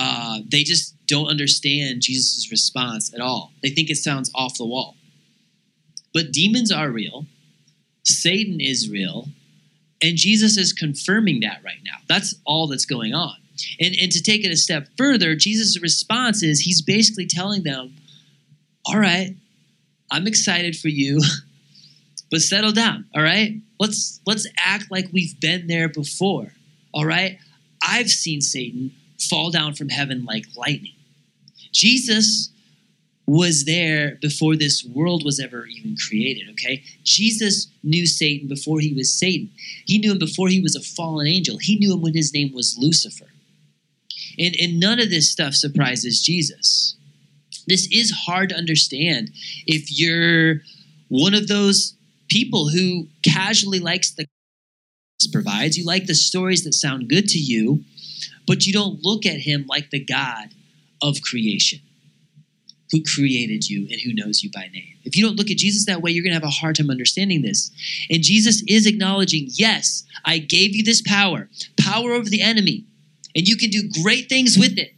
Uh, 0.00 0.38
they 0.46 0.62
just 0.62 0.94
don't 1.08 1.26
understand 1.26 2.02
Jesus' 2.02 2.52
response 2.52 3.12
at 3.12 3.20
all. 3.20 3.52
They 3.64 3.70
think 3.70 3.90
it 3.90 3.96
sounds 3.96 4.30
off 4.32 4.56
the 4.56 4.64
wall. 4.64 4.94
But 6.14 6.30
demons 6.30 6.70
are 6.70 6.88
real, 6.88 7.26
Satan 8.04 8.60
is 8.60 8.88
real, 8.88 9.26
and 10.00 10.16
Jesus 10.16 10.56
is 10.56 10.72
confirming 10.72 11.40
that 11.40 11.62
right 11.64 11.80
now. 11.84 11.96
That's 12.08 12.36
all 12.44 12.68
that's 12.68 12.86
going 12.86 13.12
on. 13.12 13.34
And, 13.80 13.96
and 14.00 14.12
to 14.12 14.22
take 14.22 14.44
it 14.44 14.52
a 14.52 14.56
step 14.56 14.86
further, 14.96 15.34
Jesus' 15.34 15.82
response 15.82 16.44
is 16.44 16.60
he's 16.60 16.80
basically 16.80 17.26
telling 17.26 17.64
them, 17.64 17.96
All 18.86 19.00
right, 19.00 19.34
I'm 20.12 20.28
excited 20.28 20.76
for 20.76 20.88
you, 20.88 21.20
but 22.30 22.40
settle 22.40 22.72
down, 22.72 23.06
all 23.16 23.22
right? 23.22 23.56
Let's 23.80 24.20
let's 24.26 24.46
act 24.60 24.92
like 24.92 25.08
we've 25.12 25.38
been 25.40 25.66
there 25.66 25.88
before. 25.88 26.52
All 26.94 27.04
right? 27.04 27.38
I've 27.82 28.08
seen 28.08 28.40
Satan 28.40 28.92
fall 29.18 29.50
down 29.50 29.74
from 29.74 29.88
heaven 29.88 30.24
like 30.24 30.46
lightning. 30.56 30.94
Jesus 31.72 32.50
was 33.26 33.66
there 33.66 34.16
before 34.22 34.56
this 34.56 34.84
world 34.84 35.22
was 35.24 35.38
ever 35.38 35.66
even 35.66 35.94
created, 35.96 36.48
okay? 36.50 36.82
Jesus 37.04 37.68
knew 37.82 38.06
Satan 38.06 38.48
before 38.48 38.80
he 38.80 38.94
was 38.94 39.12
Satan. 39.12 39.50
He 39.84 39.98
knew 39.98 40.12
him 40.12 40.18
before 40.18 40.48
he 40.48 40.62
was 40.62 40.74
a 40.74 40.80
fallen 40.80 41.26
angel. 41.26 41.58
He 41.58 41.76
knew 41.78 41.92
him 41.92 42.00
when 42.00 42.14
his 42.14 42.32
name 42.32 42.54
was 42.54 42.78
Lucifer. 42.80 43.26
And, 44.38 44.54
and 44.58 44.80
none 44.80 44.98
of 44.98 45.10
this 45.10 45.30
stuff 45.30 45.54
surprises 45.54 46.22
Jesus. 46.22 46.96
This 47.66 47.86
is 47.92 48.10
hard 48.10 48.48
to 48.48 48.56
understand 48.56 49.30
if 49.66 49.98
you're 49.98 50.62
one 51.08 51.34
of 51.34 51.48
those 51.48 51.94
people 52.28 52.70
who 52.70 53.08
casually 53.22 53.80
likes 53.80 54.10
the 54.12 54.26
provides. 55.32 55.76
You 55.76 55.84
like 55.84 56.06
the 56.06 56.14
stories 56.14 56.64
that 56.64 56.74
sound 56.74 57.08
good 57.08 57.28
to 57.28 57.38
you, 57.38 57.84
but 58.48 58.66
you 58.66 58.72
don't 58.72 59.04
look 59.04 59.26
at 59.26 59.40
him 59.40 59.66
like 59.68 59.90
the 59.90 60.04
God 60.04 60.54
of 61.02 61.22
creation 61.22 61.80
who 62.90 63.02
created 63.02 63.68
you 63.68 63.86
and 63.90 64.00
who 64.00 64.14
knows 64.14 64.42
you 64.42 64.50
by 64.50 64.68
name. 64.72 64.94
If 65.04 65.14
you 65.14 65.22
don't 65.22 65.36
look 65.36 65.50
at 65.50 65.58
Jesus 65.58 65.84
that 65.84 66.00
way, 66.00 66.10
you're 66.10 66.24
going 66.24 66.32
to 66.32 66.40
have 66.40 66.48
a 66.48 66.50
hard 66.50 66.76
time 66.76 66.90
understanding 66.90 67.42
this. 67.42 67.70
And 68.10 68.22
Jesus 68.22 68.62
is 68.66 68.86
acknowledging, 68.86 69.48
yes, 69.50 70.04
I 70.24 70.38
gave 70.38 70.74
you 70.74 70.82
this 70.82 71.02
power, 71.02 71.48
power 71.78 72.12
over 72.12 72.30
the 72.30 72.40
enemy, 72.40 72.86
and 73.36 73.46
you 73.46 73.56
can 73.56 73.68
do 73.68 73.90
great 74.02 74.30
things 74.30 74.56
with 74.58 74.78
it. 74.78 74.94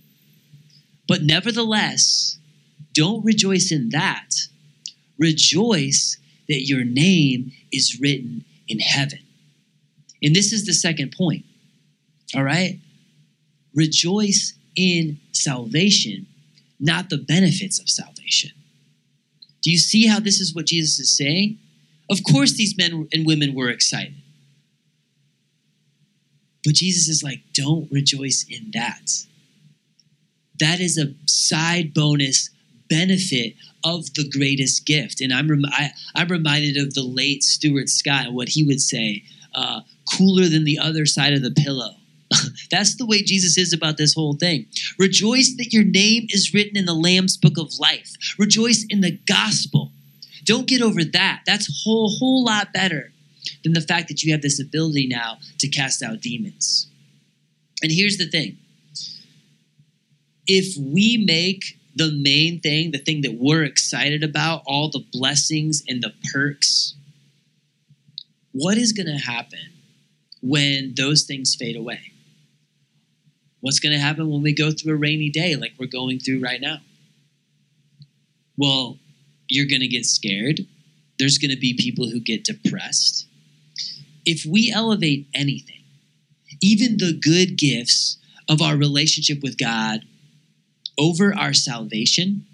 But 1.08 1.22
nevertheless, 1.22 2.38
don't 2.94 3.24
rejoice 3.24 3.72
in 3.72 3.88
that. 3.90 4.30
Rejoice 5.18 6.16
that 6.48 6.66
your 6.66 6.84
name 6.84 7.50
is 7.72 7.98
written 8.00 8.44
in 8.68 8.78
heaven. 8.78 9.18
And 10.22 10.36
this 10.36 10.52
is 10.52 10.66
the 10.66 10.72
second 10.72 11.12
point. 11.16 11.44
All 12.36 12.44
right? 12.44 12.78
Rejoice 13.74 14.54
in 14.76 15.18
salvation 15.32 16.26
not 16.80 17.10
the 17.10 17.18
benefits 17.18 17.78
of 17.78 17.88
salvation. 17.88 18.50
Do 19.62 19.70
you 19.70 19.78
see 19.78 20.06
how 20.06 20.18
this 20.18 20.40
is 20.40 20.54
what 20.54 20.66
Jesus 20.66 20.98
is 20.98 21.14
saying? 21.14 21.58
Of 22.10 22.24
course, 22.24 22.54
these 22.54 22.76
men 22.76 23.06
and 23.12 23.26
women 23.26 23.54
were 23.54 23.68
excited. 23.68 24.14
But 26.64 26.74
Jesus 26.74 27.08
is 27.08 27.22
like, 27.22 27.40
don't 27.52 27.90
rejoice 27.92 28.44
in 28.48 28.70
that. 28.72 29.10
That 30.58 30.80
is 30.80 30.98
a 30.98 31.14
side 31.26 31.94
bonus 31.94 32.50
benefit 32.88 33.54
of 33.84 34.12
the 34.14 34.28
greatest 34.28 34.84
gift. 34.86 35.20
And 35.20 35.32
I'm, 35.32 35.48
rem- 35.48 35.64
I, 35.66 35.90
am 36.16 36.28
reminded 36.28 36.76
of 36.76 36.94
the 36.94 37.02
late 37.02 37.42
Stuart 37.42 37.88
Scott 37.88 38.26
and 38.26 38.34
what 38.34 38.48
he 38.48 38.64
would 38.64 38.80
say 38.80 39.22
uh, 39.54 39.80
cooler 40.16 40.48
than 40.48 40.64
the 40.64 40.78
other 40.78 41.06
side 41.06 41.32
of 41.32 41.42
the 41.42 41.50
pillow. 41.50 41.94
That's 42.70 42.96
the 42.96 43.06
way 43.06 43.22
Jesus 43.22 43.58
is 43.58 43.72
about 43.72 43.96
this 43.96 44.14
whole 44.14 44.34
thing. 44.34 44.66
Rejoice 44.98 45.54
that 45.56 45.72
your 45.72 45.84
name 45.84 46.26
is 46.30 46.54
written 46.54 46.76
in 46.76 46.84
the 46.84 46.94
Lamb's 46.94 47.36
book 47.36 47.58
of 47.58 47.78
life. 47.78 48.12
Rejoice 48.38 48.84
in 48.88 49.00
the 49.00 49.18
gospel. 49.26 49.90
Don't 50.44 50.68
get 50.68 50.82
over 50.82 51.04
that. 51.04 51.42
That's 51.46 51.68
a 51.68 51.72
whole, 51.84 52.08
whole 52.18 52.44
lot 52.44 52.72
better 52.72 53.12
than 53.64 53.72
the 53.72 53.80
fact 53.80 54.08
that 54.08 54.22
you 54.22 54.32
have 54.32 54.42
this 54.42 54.60
ability 54.60 55.06
now 55.06 55.38
to 55.58 55.68
cast 55.68 56.02
out 56.02 56.20
demons. 56.20 56.86
And 57.82 57.90
here's 57.90 58.18
the 58.18 58.28
thing 58.28 58.58
if 60.46 60.76
we 60.76 61.16
make 61.16 61.78
the 61.94 62.12
main 62.12 62.60
thing, 62.60 62.92
the 62.92 62.98
thing 62.98 63.22
that 63.22 63.34
we're 63.34 63.64
excited 63.64 64.22
about, 64.22 64.62
all 64.66 64.88
the 64.88 65.04
blessings 65.12 65.82
and 65.88 66.02
the 66.02 66.12
perks, 66.32 66.94
what 68.52 68.78
is 68.78 68.92
going 68.92 69.06
to 69.06 69.24
happen 69.24 69.58
when 70.42 70.94
those 70.96 71.24
things 71.24 71.54
fade 71.54 71.76
away? 71.76 72.12
What's 73.60 73.80
going 73.80 73.92
to 73.92 73.98
happen 73.98 74.30
when 74.30 74.42
we 74.42 74.54
go 74.54 74.70
through 74.70 74.94
a 74.94 74.98
rainy 74.98 75.28
day 75.28 75.56
like 75.56 75.72
we're 75.78 75.86
going 75.86 76.18
through 76.18 76.40
right 76.40 76.60
now? 76.60 76.78
Well, 78.56 78.98
you're 79.48 79.66
going 79.66 79.80
to 79.80 79.88
get 79.88 80.06
scared. 80.06 80.60
There's 81.18 81.38
going 81.38 81.50
to 81.50 81.60
be 81.60 81.74
people 81.74 82.08
who 82.08 82.20
get 82.20 82.44
depressed. 82.44 83.26
If 84.24 84.46
we 84.46 84.72
elevate 84.74 85.28
anything, 85.34 85.82
even 86.62 86.98
the 86.98 87.12
good 87.12 87.56
gifts 87.56 88.18
of 88.48 88.62
our 88.62 88.76
relationship 88.76 89.42
with 89.42 89.58
God 89.58 90.00
over 90.98 91.34
our 91.34 91.52
salvation, 91.52 92.46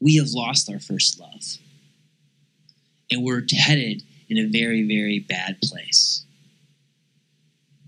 we 0.00 0.16
have 0.16 0.30
lost 0.30 0.70
our 0.70 0.80
first 0.80 1.20
love. 1.20 1.58
And 3.10 3.22
we're 3.22 3.44
headed 3.56 4.02
in 4.28 4.38
a 4.38 4.48
very, 4.48 4.82
very 4.82 5.20
bad 5.20 5.58
place. 5.62 6.24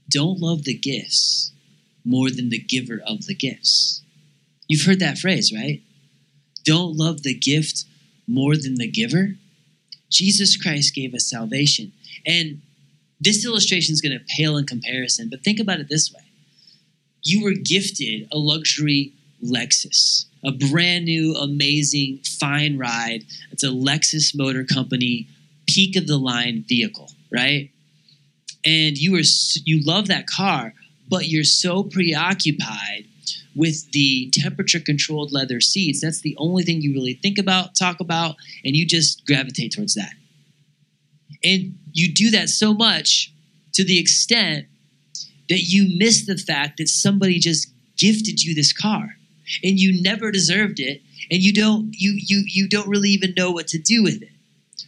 Don't 0.09 0.39
love 0.39 0.65
the 0.65 0.75
gifts 0.75 1.53
more 2.09 2.31
than 2.31 2.49
the 2.49 2.59
giver 2.59 3.01
of 3.07 3.27
the 3.27 3.35
gifts. 3.35 4.03
You've 4.67 4.87
heard 4.87 5.01
that 5.01 5.19
phrase, 5.19 5.53
right? 5.53 5.83
Don't 6.65 6.97
love 6.97 7.23
the 7.23 7.35
gift 7.35 7.85
more 8.27 8.57
than 8.57 8.77
the 8.77 8.91
giver. 8.91 9.35
Jesus 10.11 10.57
Christ 10.57 10.95
gave 10.95 11.15
us 11.15 11.29
salvation. 11.29 11.93
And 12.27 12.63
this 13.21 13.45
illustration 13.45 13.93
is 13.93 14.01
going 14.01 14.19
to 14.19 14.25
pale 14.37 14.57
in 14.57 14.67
comparison, 14.67 15.29
but 15.31 15.45
think 15.45 15.61
about 15.61 15.81
it 15.81 15.89
this 15.89 16.13
way 16.13 16.23
you 17.23 17.43
were 17.43 17.53
gifted 17.53 18.29
a 18.33 18.39
luxury 18.39 19.13
Lexus, 19.45 20.25
a 20.45 20.53
brand 20.53 21.05
new, 21.05 21.35
amazing, 21.35 22.21
fine 22.41 22.79
ride. 22.79 23.25
It's 23.51 23.63
a 23.63 23.69
Lexus 23.69 24.37
Motor 24.37 24.65
Company 24.65 25.29
peak 25.67 25.97
of 25.97 26.07
the 26.07 26.17
line 26.17 26.65
vehicle, 26.67 27.11
right? 27.31 27.71
And 28.65 28.99
you 28.99 29.13
were 29.13 29.23
you 29.65 29.85
love 29.85 30.09
that 30.09 30.27
car, 30.27 30.75
but 31.09 31.29
you're 31.29 31.45
so 31.45 31.83
preoccupied 31.83 33.07
with 33.55 33.91
the 33.93 34.31
temperature 34.33 34.81
controlled 34.81 35.33
leather 35.33 35.61
seats. 35.61 36.01
That's 36.01 36.21
the 36.21 36.37
only 36.39 36.63
thing 36.63 36.81
you 36.81 36.93
really 36.93 37.15
think 37.15 37.39
about, 37.39 37.75
talk 37.75 38.01
about, 38.01 38.37
and 38.65 38.77
you 38.77 38.87
just 38.87 39.27
gravitate 39.27 39.73
towards 39.73 39.95
that. 39.95 40.13
And 41.45 41.79
you 41.93 42.13
do 42.13 42.31
that 42.31 42.49
so 42.49 42.75
much 42.75 43.33
to 43.73 43.85
the 43.85 43.99
extent 43.99 44.67
that 45.49 45.63
you 45.63 45.97
miss 45.99 46.27
the 46.27 46.37
fact 46.37 46.79
that 46.79 46.89
somebody 46.89 47.39
just 47.39 47.73
gifted 47.97 48.43
you 48.43 48.55
this 48.55 48.73
car 48.73 49.17
and 49.63 49.79
you 49.79 50.01
never 50.03 50.31
deserved 50.31 50.79
it 50.79 51.03
and 51.31 51.43
you 51.43 51.53
don't 51.53 51.91
you 51.93 52.15
you 52.17 52.45
you 52.47 52.69
don't 52.69 52.89
really 52.89 53.11
even 53.11 53.35
know 53.37 53.51
what 53.51 53.67
to 53.69 53.79
do 53.79 54.03
with 54.03 54.23
it. 54.23 54.31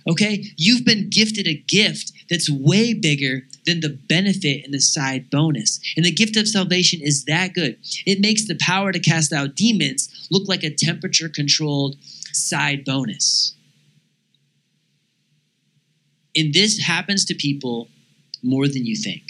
Okay? 0.09 0.45
You've 0.57 0.85
been 0.85 1.11
gifted 1.11 1.47
a 1.47 1.55
gift 1.55 2.13
that's 2.31 2.49
way 2.49 2.95
bigger 2.95 3.43
than 3.67 3.81
the 3.81 3.99
benefit 4.09 4.65
and 4.65 4.73
the 4.73 4.81
side 4.81 5.29
bonus. 5.31 5.81
And 5.97 6.07
the 6.07 6.13
gift 6.13 6.37
of 6.37 6.49
salvation 6.49 7.01
is 7.03 7.25
that 7.25 7.53
good. 7.53 7.79
It 8.07 8.21
makes 8.21 8.47
the 8.47 8.59
power 8.61 8.93
to 8.93 9.01
cast 9.01 9.33
out 9.33 9.57
demons 9.57 10.29
look 10.31 10.49
like 10.49 10.63
a 10.63 10.73
temperature 10.73 11.29
controlled 11.29 11.97
side 12.33 12.85
bonus. 12.85 13.55
And 16.37 16.55
this 16.55 16.79
happens 16.79 17.25
to 17.27 17.35
people 17.35 17.89
more 18.43 18.69
than 18.69 18.87
you 18.87 18.95
think. 18.95 19.23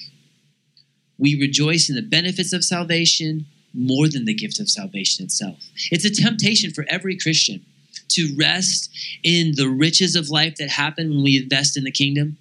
We 1.18 1.40
rejoice 1.40 1.88
in 1.88 1.96
the 1.96 2.02
benefits 2.02 2.52
of 2.52 2.62
salvation 2.62 3.46
more 3.72 4.08
than 4.08 4.26
the 4.26 4.34
gift 4.34 4.60
of 4.60 4.68
salvation 4.68 5.24
itself. 5.24 5.58
It's 5.90 6.04
a 6.04 6.10
temptation 6.10 6.72
for 6.72 6.84
every 6.88 7.16
Christian 7.16 7.64
to 8.08 8.34
rest 8.38 8.90
in 9.22 9.52
the 9.54 9.68
riches 9.68 10.16
of 10.16 10.28
life 10.28 10.56
that 10.56 10.68
happen 10.68 11.10
when 11.10 11.22
we 11.22 11.38
invest 11.38 11.76
in 11.76 11.84
the 11.84 11.90
kingdom 11.90 12.36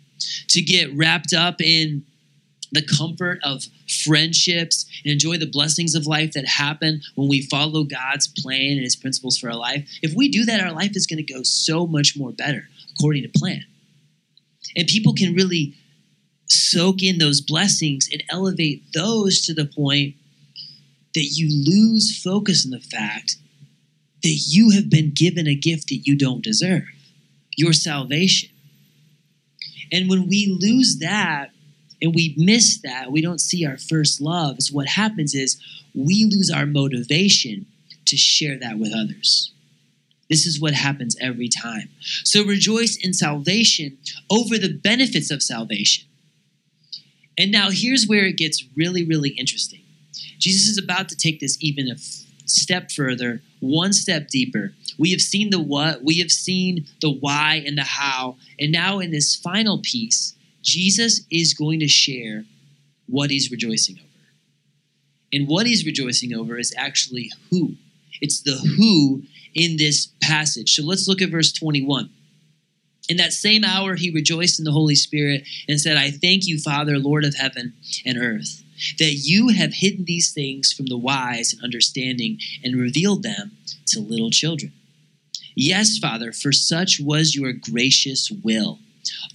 to 0.49 0.61
get 0.61 0.95
wrapped 0.95 1.33
up 1.33 1.61
in 1.61 2.05
the 2.71 2.85
comfort 2.85 3.39
of 3.43 3.63
friendships 4.03 4.85
and 5.03 5.11
enjoy 5.11 5.37
the 5.37 5.47
blessings 5.47 5.95
of 5.95 6.05
life 6.05 6.33
that 6.33 6.45
happen 6.45 7.01
when 7.15 7.27
we 7.27 7.41
follow 7.47 7.83
God's 7.83 8.27
plan 8.27 8.73
and 8.73 8.83
His 8.83 8.95
principles 8.95 9.37
for 9.37 9.49
our 9.49 9.55
life. 9.55 9.89
If 10.01 10.13
we 10.13 10.29
do 10.29 10.45
that, 10.45 10.61
our 10.61 10.71
life 10.71 10.95
is 10.95 11.07
going 11.07 11.23
to 11.25 11.33
go 11.33 11.41
so 11.43 11.87
much 11.87 12.15
more 12.15 12.31
better 12.31 12.67
according 12.95 13.23
to 13.23 13.29
plan. 13.29 13.65
And 14.75 14.87
people 14.87 15.13
can 15.13 15.33
really 15.33 15.73
soak 16.45 17.01
in 17.01 17.17
those 17.17 17.41
blessings 17.41 18.07
and 18.11 18.23
elevate 18.29 18.83
those 18.93 19.41
to 19.45 19.53
the 19.53 19.65
point 19.65 20.15
that 21.15 21.29
you 21.33 21.49
lose 21.65 22.21
focus 22.21 22.65
on 22.65 22.71
the 22.71 22.79
fact 22.79 23.37
that 24.21 24.43
you 24.47 24.71
have 24.71 24.89
been 24.89 25.11
given 25.13 25.47
a 25.47 25.55
gift 25.55 25.87
that 25.87 26.01
you 26.05 26.15
don't 26.15 26.43
deserve 26.43 26.83
your 27.55 27.73
salvation. 27.73 28.49
And 29.91 30.09
when 30.09 30.27
we 30.27 30.57
lose 30.59 30.97
that 30.99 31.51
and 32.01 32.15
we 32.15 32.33
miss 32.37 32.81
that, 32.81 33.11
we 33.11 33.21
don't 33.21 33.41
see 33.41 33.65
our 33.65 33.77
first 33.77 34.21
love, 34.21 34.61
so 34.61 34.73
what 34.73 34.87
happens 34.87 35.33
is 35.33 35.61
we 35.93 36.25
lose 36.25 36.49
our 36.49 36.65
motivation 36.65 37.65
to 38.05 38.15
share 38.15 38.57
that 38.59 38.77
with 38.79 38.93
others. 38.93 39.51
This 40.29 40.45
is 40.45 40.61
what 40.61 40.73
happens 40.73 41.15
every 41.19 41.49
time. 41.49 41.89
So 42.23 42.43
rejoice 42.43 42.95
in 42.95 43.13
salvation 43.13 43.97
over 44.29 44.57
the 44.57 44.73
benefits 44.73 45.31
of 45.31 45.41
salvation. 45.41 46.07
And 47.37 47.51
now 47.51 47.69
here's 47.71 48.05
where 48.07 48.25
it 48.25 48.37
gets 48.37 48.63
really, 48.75 49.03
really 49.03 49.29
interesting. 49.31 49.81
Jesus 50.37 50.69
is 50.69 50.77
about 50.77 51.09
to 51.09 51.15
take 51.15 51.39
this 51.39 51.57
even 51.61 51.87
a 51.87 51.95
step 52.49 52.91
further, 52.91 53.41
one 53.59 53.93
step 53.93 54.29
deeper. 54.29 54.73
We 54.97 55.11
have 55.11 55.21
seen 55.21 55.49
the 55.49 55.59
what, 55.59 56.03
we 56.03 56.19
have 56.19 56.31
seen 56.31 56.85
the 57.01 57.11
why 57.11 57.63
and 57.65 57.77
the 57.77 57.83
how. 57.83 58.37
And 58.59 58.71
now 58.71 58.99
in 58.99 59.11
this 59.11 59.35
final 59.35 59.79
piece, 59.79 60.35
Jesus 60.61 61.21
is 61.31 61.53
going 61.53 61.79
to 61.79 61.87
share 61.87 62.45
what 63.07 63.29
he's 63.29 63.51
rejoicing 63.51 63.97
over. 63.97 64.05
And 65.31 65.47
what 65.47 65.67
he's 65.67 65.85
rejoicing 65.85 66.33
over 66.33 66.57
is 66.57 66.73
actually 66.77 67.31
who. 67.49 67.75
It's 68.21 68.41
the 68.41 68.57
who 68.77 69.23
in 69.53 69.77
this 69.77 70.09
passage. 70.21 70.75
So 70.75 70.83
let's 70.83 71.07
look 71.07 71.21
at 71.21 71.29
verse 71.29 71.51
21. 71.51 72.09
In 73.09 73.17
that 73.17 73.33
same 73.33 73.63
hour, 73.63 73.95
he 73.95 74.11
rejoiced 74.11 74.59
in 74.59 74.65
the 74.65 74.71
Holy 74.71 74.95
Spirit 74.95 75.43
and 75.67 75.81
said, 75.81 75.97
I 75.97 76.11
thank 76.11 76.45
you, 76.45 76.59
Father, 76.59 76.99
Lord 76.99 77.25
of 77.25 77.35
heaven 77.35 77.73
and 78.05 78.17
earth, 78.17 78.63
that 78.97 79.13
you 79.13 79.49
have 79.49 79.73
hidden 79.73 80.05
these 80.05 80.31
things 80.31 80.71
from 80.71 80.87
the 80.87 80.97
wise 80.97 81.53
and 81.53 81.63
understanding 81.63 82.39
and 82.63 82.75
revealed 82.75 83.23
them 83.23 83.51
to 83.87 83.99
little 83.99 84.29
children. 84.29 84.73
Yes, 85.55 85.97
Father, 85.97 86.31
for 86.31 86.51
such 86.51 86.99
was 86.99 87.35
your 87.35 87.53
gracious 87.53 88.31
will. 88.31 88.79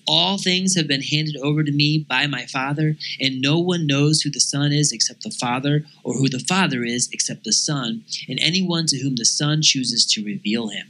All 0.06 0.38
things 0.38 0.76
have 0.76 0.86
been 0.86 1.02
handed 1.02 1.36
over 1.36 1.64
to 1.64 1.72
me 1.72 1.98
by 1.98 2.26
my 2.26 2.46
Father, 2.46 2.96
and 3.20 3.40
no 3.40 3.58
one 3.58 3.86
knows 3.86 4.20
who 4.20 4.30
the 4.30 4.40
Son 4.40 4.72
is 4.72 4.92
except 4.92 5.22
the 5.22 5.30
Father, 5.30 5.84
or 6.02 6.14
who 6.14 6.28
the 6.28 6.38
Father 6.38 6.84
is 6.84 7.08
except 7.12 7.44
the 7.44 7.52
Son, 7.52 8.04
and 8.28 8.38
anyone 8.40 8.86
to 8.86 8.98
whom 8.98 9.16
the 9.16 9.24
Son 9.24 9.62
chooses 9.62 10.06
to 10.06 10.24
reveal 10.24 10.68
him. 10.68 10.88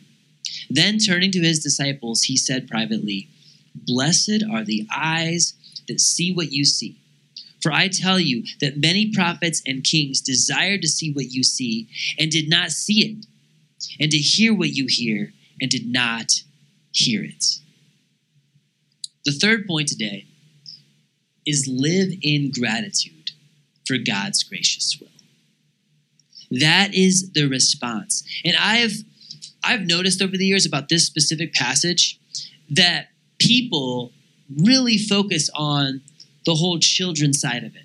Then, 0.68 0.98
turning 0.98 1.30
to 1.32 1.40
his 1.40 1.60
disciples, 1.60 2.24
he 2.24 2.36
said 2.36 2.68
privately, 2.68 3.28
Blessed 3.74 4.44
are 4.50 4.64
the 4.64 4.86
eyes 4.94 5.54
that 5.88 6.00
see 6.00 6.32
what 6.32 6.52
you 6.52 6.64
see. 6.64 6.96
For 7.64 7.72
I 7.72 7.88
tell 7.88 8.20
you 8.20 8.44
that 8.60 8.76
many 8.76 9.10
prophets 9.10 9.62
and 9.66 9.82
kings 9.82 10.20
desired 10.20 10.82
to 10.82 10.86
see 10.86 11.14
what 11.14 11.30
you 11.30 11.42
see 11.42 11.88
and 12.18 12.30
did 12.30 12.46
not 12.46 12.72
see 12.72 13.06
it, 13.06 13.26
and 13.98 14.10
to 14.10 14.18
hear 14.18 14.52
what 14.54 14.74
you 14.74 14.84
hear 14.86 15.32
and 15.62 15.70
did 15.70 15.86
not 15.90 16.42
hear 16.92 17.24
it. 17.24 17.42
The 19.24 19.32
third 19.32 19.66
point 19.66 19.88
today 19.88 20.26
is 21.46 21.66
live 21.66 22.12
in 22.20 22.50
gratitude 22.50 23.30
for 23.86 23.96
God's 23.96 24.42
gracious 24.42 24.98
will. 25.00 25.08
That 26.60 26.92
is 26.92 27.32
the 27.32 27.46
response. 27.46 28.24
And 28.44 28.56
I've 28.60 29.04
I've 29.62 29.86
noticed 29.86 30.20
over 30.20 30.36
the 30.36 30.44
years 30.44 30.66
about 30.66 30.90
this 30.90 31.06
specific 31.06 31.54
passage 31.54 32.20
that 32.68 33.08
people 33.38 34.12
really 34.54 34.98
focus 34.98 35.48
on 35.54 36.02
the 36.44 36.54
whole 36.54 36.78
children 36.78 37.32
side 37.32 37.64
of 37.64 37.74
it. 37.74 37.82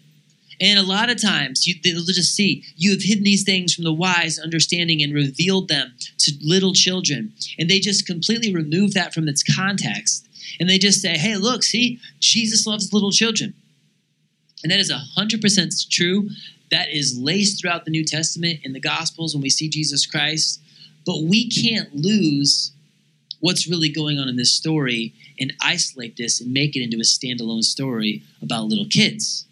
And 0.62 0.78
a 0.78 0.84
lot 0.84 1.10
of 1.10 1.22
times, 1.22 1.66
you, 1.66 1.76
they'll 1.84 2.04
just 2.04 2.36
see, 2.36 2.66
you 2.76 2.92
have 2.92 3.02
hidden 3.02 3.24
these 3.24 3.44
things 3.44 3.74
from 3.74 3.86
the 3.86 3.94
wise 3.94 4.38
understanding 4.38 5.02
and 5.02 5.14
revealed 5.14 5.70
them 5.70 5.94
to 6.18 6.34
little 6.42 6.74
children. 6.74 7.34
And 7.58 7.70
they 7.70 7.80
just 7.80 8.06
completely 8.06 8.54
remove 8.54 8.94
that 8.94 9.14
from 9.14 9.28
its 9.30 9.42
context. 9.42 10.28
And 10.60 10.70
they 10.70 10.78
just 10.78 11.02
say, 11.02 11.18
hey, 11.18 11.38
look, 11.38 11.64
see, 11.64 12.00
Jesus 12.20 12.68
loves 12.68 12.92
little 12.92 13.12
children. 13.12 13.54
And 14.64 14.72
that 14.72 14.80
is 14.80 14.92
100% 14.92 15.90
true. 15.90 16.30
That 16.72 16.90
is 16.90 17.18
laced 17.18 17.62
throughout 17.62 17.86
the 17.86 17.92
New 17.92 18.04
Testament 18.04 18.60
in 18.64 18.74
the 18.74 18.82
Gospels 18.82 19.34
when 19.34 19.42
we 19.42 19.50
see 19.50 19.70
Jesus 19.70 20.06
Christ. 20.06 20.62
But 21.06 21.24
we 21.24 21.50
can't 21.50 21.96
lose 21.96 22.74
what's 23.40 23.68
really 23.68 23.90
going 23.90 24.20
on 24.20 24.28
in 24.28 24.36
this 24.36 24.52
story 24.52 25.14
and 25.40 25.54
isolate 25.62 26.18
this 26.18 26.42
and 26.42 26.54
make 26.54 26.76
it 26.76 26.84
into 26.84 26.98
a 26.98 27.02
standalone 27.02 27.64
story 27.64 28.24
about 28.42 28.66
little 28.66 28.88
kids. 28.88 29.46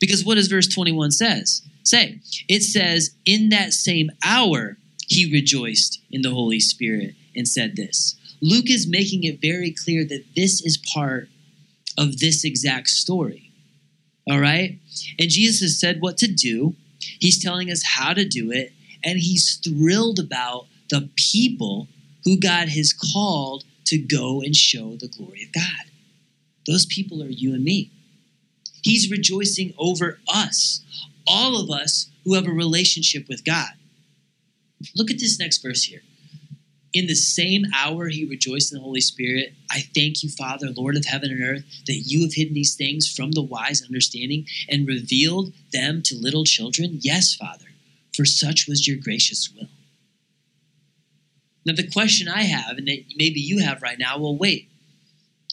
Because 0.00 0.24
what 0.24 0.36
does 0.36 0.48
verse 0.48 0.68
21 0.68 1.10
says? 1.10 1.62
Say, 1.82 2.20
it 2.48 2.62
says, 2.62 3.16
in 3.24 3.48
that 3.48 3.72
same 3.72 4.10
hour 4.24 4.76
he 5.08 5.30
rejoiced 5.30 6.00
in 6.10 6.22
the 6.22 6.30
Holy 6.30 6.60
Spirit 6.60 7.14
and 7.34 7.48
said 7.48 7.76
this. 7.76 8.14
Luke 8.40 8.70
is 8.70 8.86
making 8.86 9.24
it 9.24 9.40
very 9.40 9.72
clear 9.72 10.04
that 10.04 10.24
this 10.36 10.60
is 10.60 10.76
part 10.76 11.28
of 11.96 12.18
this 12.18 12.44
exact 12.44 12.88
story. 12.88 13.50
All 14.30 14.38
right? 14.38 14.78
And 15.18 15.30
Jesus 15.30 15.60
has 15.60 15.80
said 15.80 16.00
what 16.00 16.18
to 16.18 16.28
do. 16.28 16.74
He's 17.00 17.42
telling 17.42 17.70
us 17.70 17.82
how 17.82 18.12
to 18.12 18.24
do 18.24 18.50
it, 18.52 18.72
and 19.02 19.18
he's 19.18 19.56
thrilled 19.56 20.18
about 20.18 20.66
the 20.90 21.08
people 21.16 21.88
who 22.28 22.38
God 22.38 22.68
has 22.68 22.92
called 22.92 23.64
to 23.86 23.96
go 23.96 24.42
and 24.42 24.54
show 24.54 24.96
the 24.96 25.08
glory 25.08 25.44
of 25.44 25.52
God. 25.52 25.90
Those 26.66 26.84
people 26.84 27.22
are 27.22 27.30
you 27.30 27.54
and 27.54 27.64
me. 27.64 27.90
He's 28.82 29.10
rejoicing 29.10 29.72
over 29.78 30.18
us, 30.28 30.82
all 31.26 31.58
of 31.58 31.70
us 31.70 32.10
who 32.24 32.34
have 32.34 32.46
a 32.46 32.52
relationship 32.52 33.30
with 33.30 33.46
God. 33.46 33.70
Look 34.94 35.10
at 35.10 35.18
this 35.18 35.38
next 35.38 35.62
verse 35.62 35.84
here. 35.84 36.02
In 36.92 37.06
the 37.06 37.14
same 37.14 37.64
hour 37.74 38.08
he 38.08 38.26
rejoiced 38.26 38.72
in 38.72 38.78
the 38.78 38.84
Holy 38.84 39.00
Spirit. 39.00 39.54
I 39.70 39.80
thank 39.94 40.22
you, 40.22 40.28
Father, 40.28 40.68
Lord 40.68 40.98
of 40.98 41.06
heaven 41.06 41.30
and 41.30 41.42
earth, 41.42 41.64
that 41.86 42.02
you 42.04 42.24
have 42.24 42.34
hidden 42.34 42.52
these 42.52 42.74
things 42.74 43.10
from 43.10 43.32
the 43.32 43.42
wise 43.42 43.82
understanding 43.82 44.46
and 44.68 44.86
revealed 44.86 45.54
them 45.72 46.02
to 46.04 46.14
little 46.14 46.44
children. 46.44 46.98
Yes, 47.00 47.34
Father, 47.34 47.68
for 48.14 48.26
such 48.26 48.68
was 48.68 48.86
your 48.86 48.98
gracious 48.98 49.50
will. 49.50 49.68
Now, 51.68 51.74
the 51.74 51.90
question 51.90 52.28
I 52.28 52.44
have, 52.44 52.78
and 52.78 52.88
that 52.88 53.04
maybe 53.16 53.40
you 53.40 53.62
have 53.62 53.82
right 53.82 53.98
now, 53.98 54.18
well, 54.18 54.34
wait, 54.34 54.70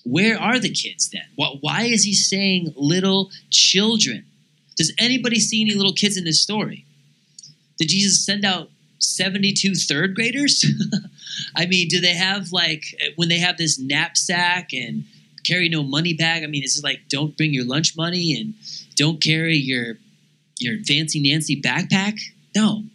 where 0.06 0.40
are 0.40 0.60
the 0.60 0.70
kids 0.70 1.10
then? 1.10 1.26
Why 1.36 1.84
is 1.84 2.06
he 2.06 2.14
saying 2.14 2.74
little 2.78 3.32
children? 3.50 4.26
Does 4.78 4.94
anybody 4.98 5.42
see 5.42 5.62
any 5.62 5.74
little 5.74 5.92
kids 5.92 6.16
in 6.16 6.24
this 6.24 6.42
story? 6.42 6.86
Did 7.78 7.90
Jesus 7.90 8.26
send 8.26 8.46
out 8.46 8.70
72 9.00 9.76
third 9.76 10.16
graders? 10.16 10.66
I 11.56 11.66
mean, 11.66 11.90
do 11.90 12.00
they 12.00 12.16
have 12.16 12.54
like, 12.54 12.86
when 13.18 13.28
they 13.28 13.40
have 13.40 13.58
this 13.58 13.78
knapsack 13.78 14.72
and 14.72 15.04
carry 15.46 15.68
no 15.68 15.84
money 15.84 16.14
bag? 16.14 16.44
I 16.44 16.48
mean, 16.48 16.64
is 16.64 16.78
it 16.78 16.84
like, 16.86 17.10
don't 17.10 17.36
bring 17.36 17.54
your 17.54 17.66
lunch 17.66 17.98
money 17.98 18.40
and 18.40 18.54
don't 18.96 19.22
carry 19.22 19.58
your, 19.58 19.96
your 20.60 20.78
fancy 20.86 21.20
Nancy 21.20 21.62
backpack? 21.62 22.18
No. 22.56 22.86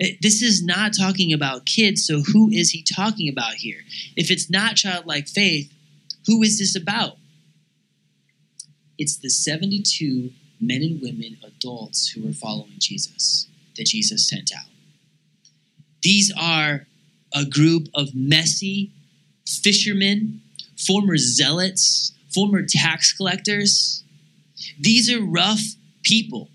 Eh, 0.00 0.12
this 0.20 0.42
is 0.42 0.62
not 0.62 0.92
talking 0.96 1.32
about 1.32 1.66
kids, 1.66 2.06
so 2.06 2.22
who 2.22 2.50
is 2.50 2.70
he 2.70 2.82
talking 2.82 3.28
about 3.28 3.54
here? 3.54 3.80
If 4.16 4.30
it's 4.30 4.50
not 4.50 4.76
childlike 4.76 5.28
faith, 5.28 5.72
who 6.26 6.42
is 6.42 6.58
this 6.58 6.76
about? 6.76 7.16
It's 8.96 9.16
the 9.16 9.30
72 9.30 10.30
men 10.60 10.82
and 10.82 11.00
women, 11.00 11.38
adults 11.44 12.08
who 12.08 12.26
were 12.26 12.32
following 12.32 12.74
Jesus 12.78 13.48
that 13.76 13.86
Jesus 13.86 14.28
sent 14.28 14.50
out. 14.56 14.66
These 16.02 16.32
are 16.38 16.86
a 17.34 17.44
group 17.44 17.88
of 17.94 18.14
messy 18.14 18.90
fishermen, 19.46 20.42
former 20.76 21.16
zealots, 21.16 22.12
former 22.32 22.62
tax 22.62 23.12
collectors. 23.12 24.02
These 24.78 25.10
are 25.12 25.22
rough 25.22 25.60
people 26.02 26.50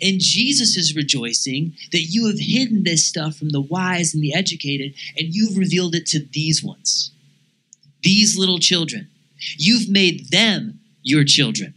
and 0.00 0.20
Jesus 0.20 0.76
is 0.76 0.96
rejoicing 0.96 1.74
that 1.90 2.02
you 2.02 2.26
have 2.26 2.38
hidden 2.38 2.84
this 2.84 3.06
stuff 3.06 3.36
from 3.36 3.50
the 3.50 3.60
wise 3.60 4.14
and 4.14 4.22
the 4.22 4.34
educated, 4.34 4.94
and 5.18 5.34
you've 5.34 5.58
revealed 5.58 5.94
it 5.94 6.06
to 6.06 6.20
these 6.32 6.62
ones, 6.62 7.10
these 8.02 8.38
little 8.38 8.58
children. 8.58 9.08
You've 9.56 9.88
made 9.88 10.30
them 10.30 10.80
your 11.02 11.24
children. 11.24 11.74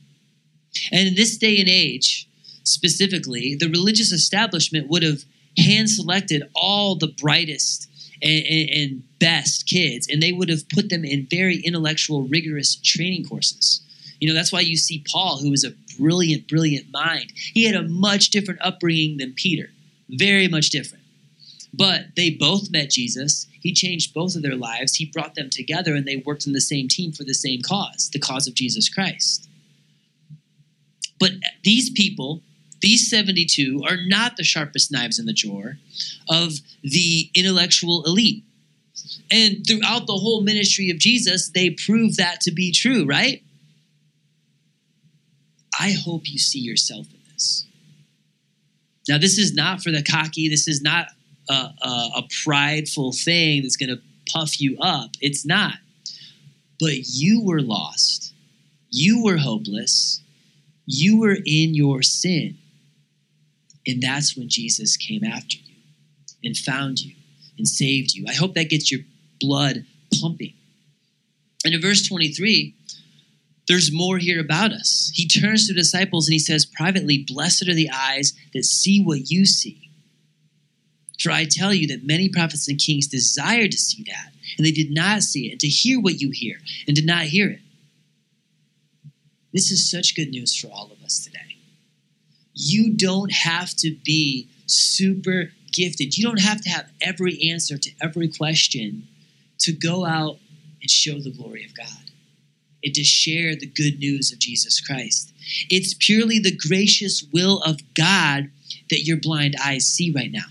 And 0.91 1.07
in 1.07 1.15
this 1.15 1.37
day 1.37 1.59
and 1.59 1.69
age, 1.69 2.27
specifically, 2.63 3.55
the 3.55 3.69
religious 3.69 4.11
establishment 4.11 4.87
would 4.89 5.03
have 5.03 5.23
hand 5.57 5.89
selected 5.89 6.43
all 6.53 6.95
the 6.95 7.07
brightest 7.07 7.89
and, 8.21 8.45
and, 8.45 8.69
and, 8.69 9.03
best 9.17 9.65
kids, 9.65 10.07
and 10.07 10.21
they 10.21 10.31
would 10.31 10.49
have 10.49 10.69
put 10.69 10.89
them 10.89 11.03
in 11.03 11.25
very 11.31 11.57
intellectual, 11.61 12.27
rigorous 12.27 12.75
training 12.75 13.25
courses. 13.25 13.81
You 14.19 14.27
know, 14.27 14.35
that's 14.35 14.51
why 14.51 14.59
you 14.59 14.77
see 14.77 15.03
Paul, 15.11 15.39
who 15.39 15.49
was 15.49 15.63
a 15.63 15.73
brilliant, 15.97 16.47
brilliant 16.47 16.91
mind. 16.91 17.33
He 17.35 17.65
had 17.65 17.75
a 17.75 17.87
much 17.87 18.29
different 18.29 18.61
upbringing 18.61 19.17
than 19.17 19.33
Peter, 19.33 19.69
very 20.09 20.47
much 20.47 20.69
different. 20.69 21.03
But 21.73 22.15
they 22.15 22.29
both 22.29 22.71
met 22.71 22.91
Jesus. 22.91 23.47
He 23.59 23.73
changed 23.73 24.13
both 24.13 24.35
of 24.35 24.41
their 24.41 24.55
lives. 24.55 24.95
He 24.95 25.05
brought 25.05 25.35
them 25.35 25.49
together 25.49 25.93
and 25.93 26.05
they 26.05 26.17
worked 26.17 26.47
in 26.47 26.53
the 26.53 26.61
same 26.61 26.87
team 26.87 27.11
for 27.11 27.23
the 27.23 27.33
same 27.33 27.61
cause, 27.61 28.09
the 28.13 28.19
cause 28.19 28.47
of 28.47 28.53
Jesus 28.53 28.87
Christ. 28.87 29.49
But 31.19 31.31
these 31.63 31.89
people, 31.89 32.41
these 32.81 33.09
72, 33.09 33.83
are 33.87 33.97
not 34.07 34.37
the 34.37 34.43
sharpest 34.43 34.91
knives 34.91 35.19
in 35.19 35.25
the 35.25 35.33
drawer 35.33 35.77
of 36.29 36.53
the 36.81 37.29
intellectual 37.35 38.03
elite. 38.05 38.43
And 39.31 39.65
throughout 39.67 40.07
the 40.07 40.13
whole 40.13 40.41
ministry 40.41 40.89
of 40.89 40.97
Jesus, 40.97 41.49
they 41.49 41.71
prove 41.71 42.15
that 42.17 42.41
to 42.41 42.51
be 42.51 42.71
true, 42.71 43.05
right? 43.05 43.41
I 45.79 45.91
hope 45.91 46.23
you 46.25 46.39
see 46.39 46.59
yourself 46.59 47.07
in 47.07 47.19
this. 47.31 47.65
Now, 49.07 49.17
this 49.17 49.37
is 49.37 49.53
not 49.53 49.81
for 49.81 49.91
the 49.91 50.03
cocky. 50.03 50.49
This 50.49 50.67
is 50.67 50.81
not 50.81 51.07
a, 51.49 51.53
a, 51.53 52.09
a 52.17 52.23
prideful 52.43 53.11
thing 53.11 53.61
that's 53.61 53.77
going 53.77 53.89
to 53.89 54.01
puff 54.31 54.59
you 54.59 54.77
up. 54.79 55.11
It's 55.21 55.45
not. 55.45 55.75
But 56.79 57.07
you 57.07 57.43
were 57.43 57.61
lost. 57.61 58.33
You 58.89 59.23
were 59.23 59.37
hopeless. 59.37 60.21
You 60.85 61.19
were 61.19 61.37
in 61.45 61.75
your 61.75 62.01
sin. 62.01 62.57
And 63.87 64.01
that's 64.01 64.35
when 64.35 64.49
Jesus 64.49 64.97
came 64.97 65.23
after 65.23 65.57
you 65.57 65.75
and 66.43 66.57
found 66.57 67.01
you 67.01 67.15
and 67.57 67.67
saved 67.67 68.15
you. 68.15 68.25
I 68.27 68.33
hope 68.33 68.55
that 68.55 68.69
gets 68.69 68.91
your 68.91 69.01
blood 69.39 69.85
pumping. 70.19 70.53
And 71.63 71.73
in 71.73 71.81
verse 71.81 72.07
23, 72.07 72.73
there's 73.67 73.91
more 73.91 74.17
here 74.17 74.39
about 74.39 74.71
us. 74.71 75.11
He 75.13 75.27
turns 75.27 75.67
to 75.67 75.73
the 75.73 75.79
disciples 75.79 76.27
and 76.27 76.33
he 76.33 76.39
says 76.39 76.65
privately, 76.65 77.25
Blessed 77.27 77.67
are 77.67 77.73
the 77.73 77.89
eyes 77.91 78.33
that 78.53 78.63
see 78.63 79.03
what 79.03 79.31
you 79.31 79.45
see. 79.45 79.89
For 81.19 81.31
I 81.31 81.45
tell 81.45 81.73
you 81.73 81.87
that 81.87 82.05
many 82.05 82.29
prophets 82.29 82.67
and 82.67 82.79
kings 82.79 83.07
desired 83.07 83.71
to 83.71 83.77
see 83.77 84.03
that, 84.03 84.31
and 84.57 84.65
they 84.65 84.71
did 84.71 84.91
not 84.91 85.23
see 85.23 85.47
it, 85.47 85.51
and 85.53 85.59
to 85.61 85.67
hear 85.67 85.99
what 85.99 86.21
you 86.21 86.29
hear, 86.31 86.57
and 86.87 86.95
did 86.95 87.05
not 87.05 87.23
hear 87.23 87.49
it. 87.49 87.61
This 89.53 89.71
is 89.71 89.89
such 89.89 90.15
good 90.15 90.29
news 90.29 90.55
for 90.55 90.67
all 90.67 90.91
of 90.91 91.03
us 91.03 91.23
today. 91.23 91.57
You 92.53 92.93
don't 92.93 93.31
have 93.31 93.73
to 93.77 93.95
be 94.03 94.49
super 94.67 95.51
gifted. 95.71 96.17
You 96.17 96.25
don't 96.25 96.41
have 96.41 96.61
to 96.61 96.69
have 96.69 96.91
every 97.01 97.49
answer 97.49 97.77
to 97.77 97.91
every 98.01 98.27
question 98.27 99.07
to 99.59 99.71
go 99.71 100.05
out 100.05 100.37
and 100.81 100.91
show 100.91 101.19
the 101.19 101.31
glory 101.31 101.65
of 101.65 101.73
God 101.73 102.04
and 102.85 102.93
to 102.93 103.03
share 103.03 103.55
the 103.55 103.65
good 103.65 103.99
news 103.99 104.31
of 104.31 104.39
Jesus 104.39 104.79
Christ. 104.79 105.33
It's 105.69 105.95
purely 105.95 106.39
the 106.39 106.55
gracious 106.55 107.25
will 107.33 107.61
of 107.63 107.81
God 107.95 108.51
that 108.89 109.03
your 109.03 109.17
blind 109.17 109.55
eyes 109.61 109.85
see 109.85 110.11
right 110.11 110.31
now. 110.31 110.45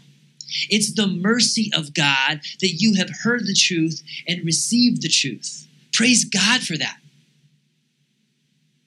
It's 0.68 0.94
the 0.94 1.06
mercy 1.06 1.70
of 1.74 1.94
God 1.94 2.40
that 2.60 2.74
you 2.78 2.94
have 2.94 3.10
heard 3.22 3.46
the 3.46 3.54
truth 3.54 4.02
and 4.28 4.44
received 4.44 5.02
the 5.02 5.08
truth. 5.08 5.66
Praise 5.92 6.24
God 6.24 6.62
for 6.62 6.76
that. 6.76 6.98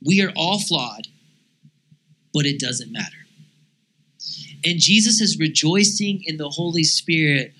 We 0.05 0.21
are 0.21 0.31
all 0.35 0.59
flawed, 0.59 1.07
but 2.33 2.45
it 2.45 2.59
doesn't 2.59 2.91
matter. 2.91 3.17
And 4.65 4.79
Jesus 4.79 5.21
is 5.21 5.39
rejoicing 5.39 6.23
in 6.25 6.37
the 6.37 6.49
Holy 6.49 6.83
Spirit 6.83 7.53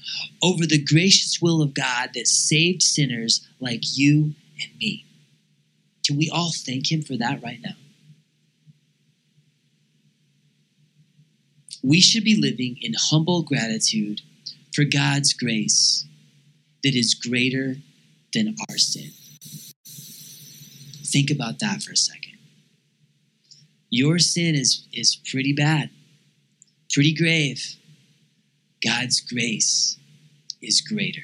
over 0.43 0.65
the 0.65 0.83
gracious 0.83 1.41
will 1.41 1.61
of 1.61 1.73
God 1.73 2.11
that 2.13 2.27
saved 2.27 2.83
sinners 2.83 3.47
like 3.59 3.97
you 3.97 4.33
and 4.61 4.77
me. 4.79 5.06
Can 6.07 6.15
we 6.17 6.29
all 6.29 6.53
thank 6.55 6.89
Him 6.89 7.01
for 7.01 7.17
that 7.17 7.43
right 7.43 7.59
now? 7.61 7.75
We 11.83 11.99
should 11.99 12.23
be 12.23 12.39
living 12.39 12.77
in 12.81 12.93
humble 12.97 13.43
gratitude 13.43 14.21
for 14.73 14.85
God's 14.85 15.33
grace 15.33 16.05
that 16.83 16.95
is 16.95 17.13
greater 17.13 17.75
than 18.33 18.55
our 18.69 18.77
sin. 18.77 19.11
Think 21.05 21.29
about 21.29 21.59
that 21.59 21.83
for 21.83 21.91
a 21.91 21.97
second. 21.97 22.37
Your 23.89 24.17
sin 24.17 24.55
is, 24.55 24.87
is 24.93 25.17
pretty 25.29 25.51
bad, 25.51 25.89
pretty 26.91 27.13
grave. 27.13 27.75
God's 28.81 29.19
grace 29.19 29.97
is 30.61 30.79
greater. 30.79 31.23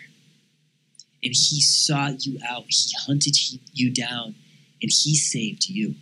And 1.24 1.34
He 1.34 1.62
sought 1.62 2.26
you 2.26 2.40
out, 2.46 2.66
He 2.68 2.92
hunted 3.06 3.38
you 3.74 3.94
down, 3.94 4.36
and 4.84 4.92
He 4.92 5.16
saved 5.16 5.68
you 5.68 5.96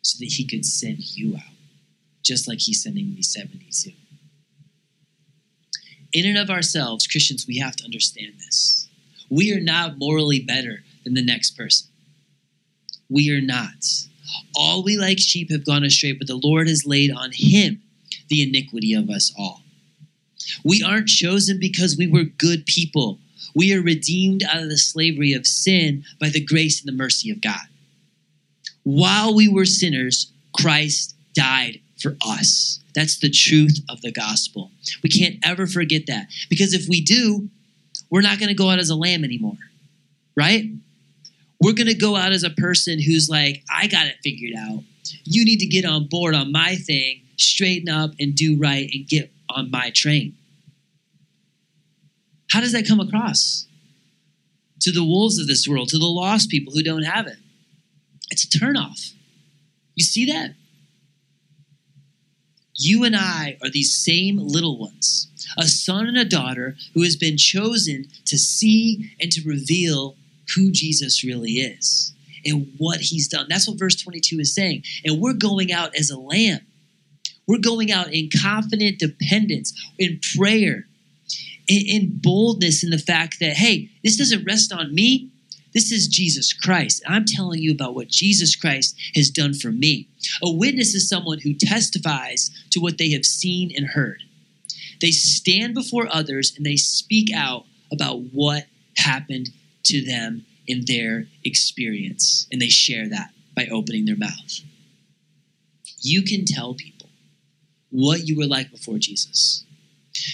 so 0.00 0.16
that 0.20 0.32
He 0.32 0.46
could 0.46 0.64
send 0.64 0.98
you 1.16 1.36
out, 1.36 1.52
just 2.22 2.48
like 2.48 2.60
He's 2.60 2.82
sending 2.82 3.12
me 3.12 3.20
72. 3.20 3.90
In 6.14 6.26
and 6.26 6.38
of 6.38 6.48
ourselves, 6.50 7.06
Christians, 7.06 7.46
we 7.46 7.58
have 7.58 7.76
to 7.76 7.84
understand 7.84 8.34
this. 8.38 8.88
We 9.30 9.52
are 9.54 9.60
not 9.60 9.98
morally 9.98 10.40
better 10.40 10.84
than 11.04 11.14
the 11.14 11.24
next 11.24 11.56
person. 11.56 11.88
We 13.10 13.30
are 13.30 13.40
not. 13.40 13.84
All 14.54 14.82
we 14.82 14.96
like 14.96 15.18
sheep 15.18 15.50
have 15.50 15.66
gone 15.66 15.84
astray, 15.84 16.12
but 16.12 16.26
the 16.26 16.40
Lord 16.42 16.68
has 16.68 16.86
laid 16.86 17.10
on 17.10 17.30
him 17.32 17.82
the 18.28 18.42
iniquity 18.42 18.94
of 18.94 19.10
us 19.10 19.32
all. 19.38 19.62
We 20.64 20.82
aren't 20.82 21.08
chosen 21.08 21.58
because 21.58 21.96
we 21.96 22.06
were 22.06 22.24
good 22.24 22.66
people. 22.66 23.18
We 23.54 23.74
are 23.74 23.82
redeemed 23.82 24.42
out 24.42 24.62
of 24.62 24.68
the 24.68 24.78
slavery 24.78 25.32
of 25.32 25.46
sin 25.46 26.04
by 26.20 26.28
the 26.28 26.44
grace 26.44 26.80
and 26.80 26.88
the 26.88 26.96
mercy 26.96 27.30
of 27.30 27.40
God. 27.40 27.66
While 28.84 29.34
we 29.34 29.48
were 29.48 29.64
sinners, 29.64 30.32
Christ 30.52 31.14
died 31.34 31.80
for 32.00 32.16
us. 32.26 32.80
That's 32.94 33.18
the 33.18 33.30
truth 33.30 33.80
of 33.88 34.00
the 34.02 34.12
gospel. 34.12 34.70
We 35.02 35.08
can't 35.08 35.36
ever 35.44 35.66
forget 35.66 36.06
that 36.06 36.26
because 36.50 36.74
if 36.74 36.88
we 36.88 37.00
do, 37.00 37.48
we're 38.10 38.20
not 38.20 38.38
going 38.38 38.48
to 38.48 38.54
go 38.54 38.68
out 38.68 38.78
as 38.78 38.90
a 38.90 38.94
lamb 38.94 39.24
anymore, 39.24 39.56
right? 40.36 40.64
We're 41.60 41.72
going 41.72 41.86
to 41.86 41.94
go 41.94 42.16
out 42.16 42.32
as 42.32 42.42
a 42.42 42.50
person 42.50 43.00
who's 43.00 43.30
like, 43.30 43.62
I 43.72 43.86
got 43.86 44.06
it 44.06 44.16
figured 44.22 44.54
out. 44.58 44.82
You 45.24 45.44
need 45.44 45.60
to 45.60 45.66
get 45.66 45.84
on 45.84 46.08
board 46.08 46.34
on 46.34 46.52
my 46.52 46.74
thing, 46.74 47.22
straighten 47.36 47.88
up 47.88 48.10
and 48.18 48.34
do 48.34 48.58
right 48.58 48.90
and 48.92 49.06
get 49.06 49.30
on 49.48 49.70
my 49.70 49.90
train. 49.90 50.34
How 52.52 52.60
does 52.60 52.72
that 52.72 52.86
come 52.86 53.00
across? 53.00 53.66
To 54.82 54.92
the 54.92 55.04
wolves 55.04 55.38
of 55.38 55.46
this 55.46 55.66
world, 55.66 55.88
to 55.88 55.98
the 55.98 56.04
lost 56.04 56.50
people 56.50 56.74
who 56.74 56.82
don't 56.82 57.04
have 57.04 57.26
it. 57.26 57.38
It's 58.30 58.44
a 58.44 58.48
turnoff. 58.48 59.14
You 59.94 60.04
see 60.04 60.26
that? 60.26 60.54
You 62.74 63.04
and 63.04 63.16
I 63.16 63.56
are 63.62 63.70
these 63.70 63.96
same 63.96 64.36
little 64.38 64.78
ones, 64.78 65.28
a 65.56 65.66
son 65.66 66.06
and 66.06 66.18
a 66.18 66.26
daughter 66.26 66.76
who 66.92 67.02
has 67.02 67.16
been 67.16 67.38
chosen 67.38 68.08
to 68.26 68.36
see 68.36 69.12
and 69.18 69.32
to 69.32 69.48
reveal 69.48 70.16
who 70.54 70.70
Jesus 70.70 71.24
really 71.24 71.52
is 71.52 72.12
and 72.44 72.70
what 72.76 73.00
he's 73.00 73.28
done. 73.28 73.46
That's 73.48 73.66
what 73.66 73.78
verse 73.78 73.96
22 73.96 74.40
is 74.40 74.54
saying. 74.54 74.82
And 75.06 75.22
we're 75.22 75.32
going 75.32 75.72
out 75.72 75.94
as 75.96 76.10
a 76.10 76.18
lamb. 76.18 76.60
We're 77.46 77.58
going 77.58 77.90
out 77.90 78.12
in 78.12 78.28
confident 78.42 78.98
dependence, 78.98 79.72
in 79.98 80.20
prayer, 80.36 80.86
in 81.68 82.18
boldness 82.22 82.82
in 82.82 82.90
the 82.90 82.98
fact 82.98 83.38
that, 83.40 83.54
hey, 83.54 83.90
this 84.02 84.16
doesn't 84.16 84.44
rest 84.44 84.72
on 84.72 84.94
me. 84.94 85.30
This 85.72 85.90
is 85.90 86.06
Jesus 86.06 86.52
Christ. 86.52 87.02
I'm 87.08 87.24
telling 87.24 87.60
you 87.60 87.72
about 87.72 87.94
what 87.94 88.08
Jesus 88.08 88.54
Christ 88.56 88.94
has 89.14 89.30
done 89.30 89.54
for 89.54 89.70
me. 89.72 90.08
A 90.42 90.52
witness 90.52 90.94
is 90.94 91.08
someone 91.08 91.38
who 91.40 91.54
testifies 91.54 92.50
to 92.70 92.80
what 92.80 92.98
they 92.98 93.10
have 93.12 93.24
seen 93.24 93.70
and 93.74 93.86
heard. 93.86 94.22
They 95.00 95.10
stand 95.10 95.74
before 95.74 96.08
others 96.12 96.52
and 96.56 96.66
they 96.66 96.76
speak 96.76 97.30
out 97.34 97.64
about 97.90 98.20
what 98.32 98.66
happened 98.96 99.50
to 99.84 100.04
them 100.04 100.44
in 100.66 100.84
their 100.86 101.26
experience, 101.44 102.46
and 102.52 102.62
they 102.62 102.68
share 102.68 103.08
that 103.08 103.30
by 103.54 103.66
opening 103.66 104.04
their 104.04 104.16
mouth. 104.16 104.60
You 106.00 106.22
can 106.22 106.44
tell 106.44 106.74
people 106.74 107.08
what 107.90 108.28
you 108.28 108.36
were 108.38 108.46
like 108.46 108.70
before 108.70 108.98
Jesus. 108.98 109.64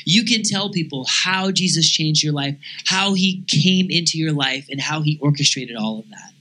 You 0.04 0.24
can 0.24 0.42
tell 0.42 0.70
people 0.70 1.06
how 1.08 1.50
Jesus 1.50 1.88
changed 1.88 2.22
your 2.22 2.32
life, 2.32 2.56
how 2.86 3.14
he 3.14 3.44
came 3.46 3.90
into 3.90 4.18
your 4.18 4.32
life, 4.32 4.66
and 4.70 4.80
how 4.80 5.02
he 5.02 5.18
orchestrated 5.22 5.76
all 5.76 6.00
of 6.00 6.08
that. 6.10 6.32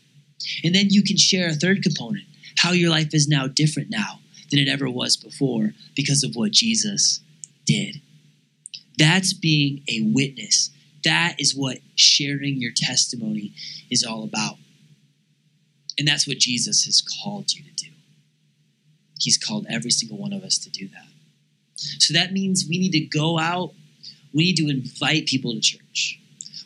And 0.64 0.74
then 0.74 0.88
you 0.90 1.04
can 1.04 1.18
share 1.18 1.50
a 1.50 1.54
third 1.54 1.84
component 1.84 2.26
how 2.58 2.72
your 2.72 2.90
life 2.90 3.14
is 3.14 3.28
now 3.28 3.48
different 3.48 3.90
now 3.90 4.20
than 4.50 4.60
it 4.60 4.68
ever 4.68 4.90
was 4.90 5.18
before 5.18 5.74
because 5.96 6.24
of 6.24 6.36
what 6.36 6.52
Jesus 6.52 7.20
did. 7.66 8.02
That's 8.98 9.34
being 9.34 9.84
a 9.88 10.02
witness 10.02 10.72
that 11.08 11.36
is 11.40 11.56
what 11.56 11.78
sharing 11.96 12.60
your 12.60 12.74
testimony 12.76 13.54
is 13.90 14.04
all 14.04 14.26
about. 14.26 14.58
And 15.98 16.06
that's 16.06 16.28
what 16.28 16.38
Jesus 16.38 16.84
has 16.84 17.02
called 17.02 17.54
you 17.54 17.64
to 17.64 17.72
do. 17.72 17.92
He's 19.20 19.38
called 19.38 19.66
every 19.70 19.90
single 19.90 20.18
one 20.18 20.34
of 20.34 20.44
us 20.44 20.58
to 20.60 20.70
do 20.70 20.90
that. 20.90 21.08
So 21.78 22.14
that 22.14 22.34
means 22.34 22.66
we 22.68 22.80
need 22.80 22.92
to 22.94 23.00
go 23.02 23.40
out, 23.40 23.74
we 24.34 24.46
need 24.46 24.58
to 24.58 24.70
invite 24.70 25.28
people 25.28 25.54
to 25.54 25.60
church. 25.60 26.20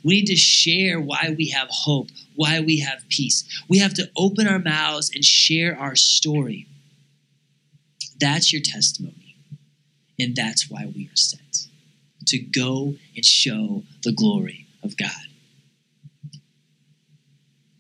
We 0.04 0.16
need 0.16 0.28
to 0.28 0.36
share 0.36 1.00
why 1.00 1.36
we 1.38 1.50
have 1.50 1.68
hope, 1.70 2.10
why 2.36 2.60
we 2.60 2.80
have 2.80 3.04
peace. 3.10 3.44
We 3.70 3.80
have 3.80 3.94
to 3.96 4.10
open 4.18 4.48
our 4.48 4.58
mouths 4.58 5.12
and 5.14 5.24
share 5.24 5.78
our 5.78 5.96
story. 5.96 6.68
That's 8.20 8.52
your 8.52 8.62
testimony. 8.64 9.36
And 10.20 10.36
that's 10.36 10.70
why 10.70 10.92
we 10.96 11.08
are 11.08 11.16
sent 11.16 11.68
to 12.28 12.40
go 12.40 12.96
and 13.16 13.26
show 13.26 13.84
the 14.04 14.12
glory 14.12 14.68
of 14.84 14.98
God. 14.98 15.10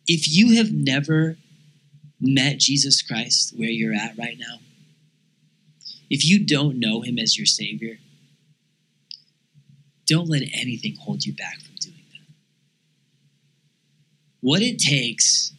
If 0.08 0.28
you 0.28 0.58
have 0.58 0.72
never 0.72 1.38
met 2.20 2.58
Jesus 2.58 3.02
Christ 3.02 3.54
where 3.56 3.70
you're 3.70 3.94
at 3.94 4.18
right 4.18 4.38
now, 4.38 4.60
if 6.12 6.26
you 6.26 6.46
don't 6.46 6.78
know 6.78 7.00
him 7.00 7.18
as 7.18 7.38
your 7.38 7.46
Savior, 7.46 7.98
don't 10.06 10.28
let 10.28 10.42
anything 10.54 10.98
hold 11.00 11.26
you 11.26 11.34
back 11.34 11.62
from 11.62 11.76
doing 11.80 12.04
that. 12.12 12.34
What 14.42 14.62
it 14.62 14.78
takes 14.78 15.54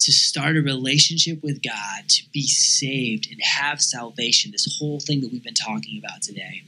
to 0.00 0.10
start 0.12 0.56
a 0.56 0.60
relationship 0.60 1.40
with 1.40 1.62
God, 1.62 2.08
to 2.08 2.24
be 2.32 2.42
saved 2.42 3.28
and 3.30 3.40
have 3.40 3.80
salvation, 3.80 4.50
this 4.50 4.76
whole 4.80 4.98
thing 4.98 5.20
that 5.20 5.30
we've 5.30 5.44
been 5.44 5.54
talking 5.54 6.02
about 6.04 6.20
today, 6.20 6.64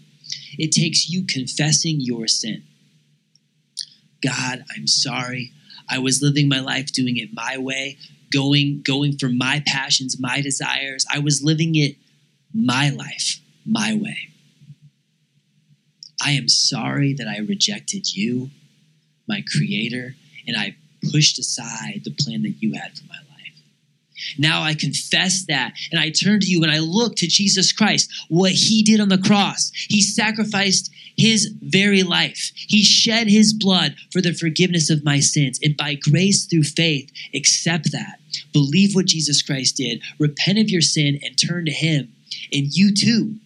it 0.56 0.70
takes 0.70 1.10
you 1.10 1.24
confessing 1.26 1.96
your 1.98 2.28
sin. 2.28 2.62
God, 4.22 4.64
I'm 4.76 4.86
sorry. 4.86 5.50
I 5.90 5.98
was 5.98 6.22
living 6.22 6.48
my 6.48 6.60
life 6.60 6.92
doing 6.92 7.16
it 7.16 7.30
my 7.32 7.58
way, 7.58 7.98
going 8.32 8.82
going 8.82 9.18
for 9.18 9.28
my 9.28 9.60
passions, 9.66 10.20
my 10.20 10.40
desires. 10.40 11.04
I 11.12 11.18
was 11.18 11.42
living 11.42 11.74
it 11.74 11.96
my 12.52 12.90
life, 12.90 13.40
my 13.64 13.94
way. 13.94 14.28
I 16.20 16.32
am 16.32 16.48
sorry 16.48 17.14
that 17.14 17.28
I 17.28 17.38
rejected 17.38 18.14
you, 18.14 18.50
my 19.28 19.42
creator, 19.56 20.14
and 20.46 20.56
I 20.56 20.76
pushed 21.12 21.38
aside 21.38 22.02
the 22.04 22.10
plan 22.10 22.42
that 22.42 22.56
you 22.60 22.74
had 22.74 22.96
for 22.96 23.04
my 23.06 23.14
life. 23.14 23.28
Now 24.36 24.62
I 24.62 24.74
confess 24.74 25.44
that 25.46 25.74
and 25.92 26.00
I 26.00 26.10
turn 26.10 26.40
to 26.40 26.46
you 26.46 26.62
and 26.62 26.72
I 26.72 26.78
look 26.80 27.14
to 27.16 27.28
Jesus 27.28 27.72
Christ, 27.72 28.10
what 28.28 28.52
he 28.52 28.82
did 28.82 29.00
on 29.00 29.08
the 29.08 29.18
cross. 29.18 29.70
He 29.88 30.02
sacrificed 30.02 30.90
his 31.16 31.52
very 31.60 32.02
life. 32.02 32.52
He 32.54 32.82
shed 32.82 33.28
his 33.28 33.52
blood 33.52 33.96
for 34.12 34.20
the 34.20 34.32
forgiveness 34.32 34.90
of 34.90 35.04
my 35.04 35.20
sins. 35.20 35.60
And 35.62 35.76
by 35.76 35.94
grace 35.94 36.46
through 36.46 36.64
faith, 36.64 37.10
accept 37.34 37.92
that. 37.92 38.18
Believe 38.52 38.94
what 38.94 39.06
Jesus 39.06 39.42
Christ 39.42 39.76
did, 39.76 40.02
repent 40.18 40.58
of 40.58 40.70
your 40.70 40.80
sin, 40.80 41.18
and 41.22 41.36
turn 41.36 41.64
to 41.64 41.72
him. 41.72 42.14
And 42.52 42.72
you 42.72 42.94
too 42.94 43.36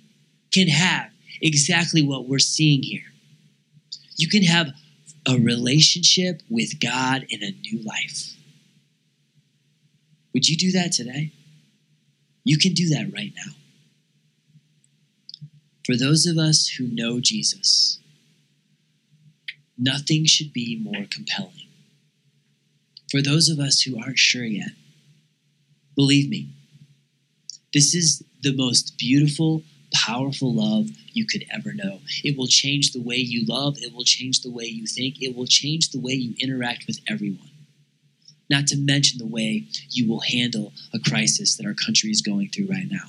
can 0.53 0.69
have 0.69 1.11
exactly 1.41 2.03
what 2.03 2.29
we're 2.29 2.39
seeing 2.39 2.83
here. 2.83 3.13
You 4.17 4.29
can 4.29 4.43
have 4.43 4.69
a 5.27 5.39
relationship 5.39 6.43
with 6.49 6.81
God 6.81 7.27
in 7.29 7.43
a 7.43 7.51
new 7.51 7.83
life. 7.83 8.35
Would 10.33 10.49
you 10.49 10.57
do 10.57 10.73
that 10.73 10.93
today? 10.93 11.33
You 12.45 12.59
can 12.59 12.73
do 12.73 12.89
that 12.91 13.13
right 13.13 13.33
now. 13.37 13.53
For 15.87 15.97
those 15.97 16.27
of 16.27 16.39
us 16.39 16.69
who 16.69 16.87
know 16.87 17.21
Jesus, 17.21 17.99
nothing 19.77 20.25
should 20.27 20.53
be 20.53 20.81
more 20.81 21.07
compelling. 21.11 21.69
For 23.11 23.21
those 23.21 23.49
of 23.49 23.59
us 23.59 23.83
who 23.83 24.01
aren't 24.01 24.19
sure 24.19 24.45
yet, 24.45 24.71
believe 25.95 26.31
me, 26.31 26.49
this 27.75 27.95
is 27.95 28.23
the 28.43 28.55
most 28.55 28.97
beautiful, 28.99 29.63
powerful 29.93 30.55
love 30.55 30.89
you 31.13 31.27
could 31.27 31.45
ever 31.51 31.73
know. 31.73 32.01
It 32.25 32.37
will 32.37 32.47
change 32.47 32.93
the 32.93 33.03
way 33.03 33.17
you 33.17 33.45
love, 33.47 33.77
it 33.79 33.95
will 33.95 34.05
change 34.05 34.41
the 34.41 34.51
way 34.51 34.65
you 34.65 34.87
think, 34.87 35.23
it 35.23 35.37
will 35.37 35.47
change 35.47 35.91
the 35.91 36.01
way 36.01 36.13
you 36.13 36.35
interact 36.41 36.87
with 36.87 37.01
everyone. 37.09 37.51
Not 38.51 38.67
to 38.69 38.77
mention 38.77 39.19
the 39.19 39.27
way 39.27 39.65
you 39.91 40.09
will 40.09 40.21
handle 40.21 40.73
a 40.93 40.99
crisis 40.99 41.57
that 41.57 41.67
our 41.67 41.75
country 41.75 42.11
is 42.11 42.21
going 42.21 42.49
through 42.49 42.69
right 42.69 42.91
now. 42.91 43.09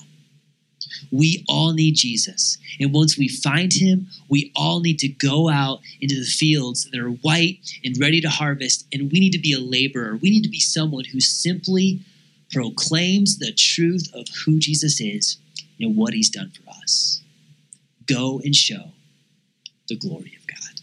We 1.10 1.44
all 1.48 1.72
need 1.72 1.96
Jesus. 1.96 2.58
And 2.80 2.92
once 2.92 3.18
we 3.18 3.28
find 3.28 3.72
him, 3.72 4.08
we 4.28 4.52
all 4.54 4.80
need 4.80 4.98
to 5.00 5.08
go 5.08 5.48
out 5.48 5.80
into 6.00 6.14
the 6.16 6.26
fields 6.26 6.88
that 6.90 7.00
are 7.00 7.10
white 7.10 7.58
and 7.84 7.98
ready 8.00 8.20
to 8.20 8.28
harvest. 8.28 8.86
And 8.92 9.10
we 9.12 9.20
need 9.20 9.32
to 9.32 9.38
be 9.38 9.52
a 9.52 9.60
laborer. 9.60 10.16
We 10.16 10.30
need 10.30 10.44
to 10.44 10.50
be 10.50 10.60
someone 10.60 11.04
who 11.04 11.20
simply 11.20 12.00
proclaims 12.52 13.38
the 13.38 13.52
truth 13.52 14.08
of 14.14 14.26
who 14.44 14.58
Jesus 14.58 15.00
is 15.00 15.38
and 15.80 15.96
what 15.96 16.14
he's 16.14 16.30
done 16.30 16.50
for 16.50 16.70
us. 16.70 17.22
Go 18.06 18.40
and 18.44 18.54
show 18.54 18.92
the 19.88 19.96
glory 19.96 20.36
of 20.38 20.46
God. 20.46 20.73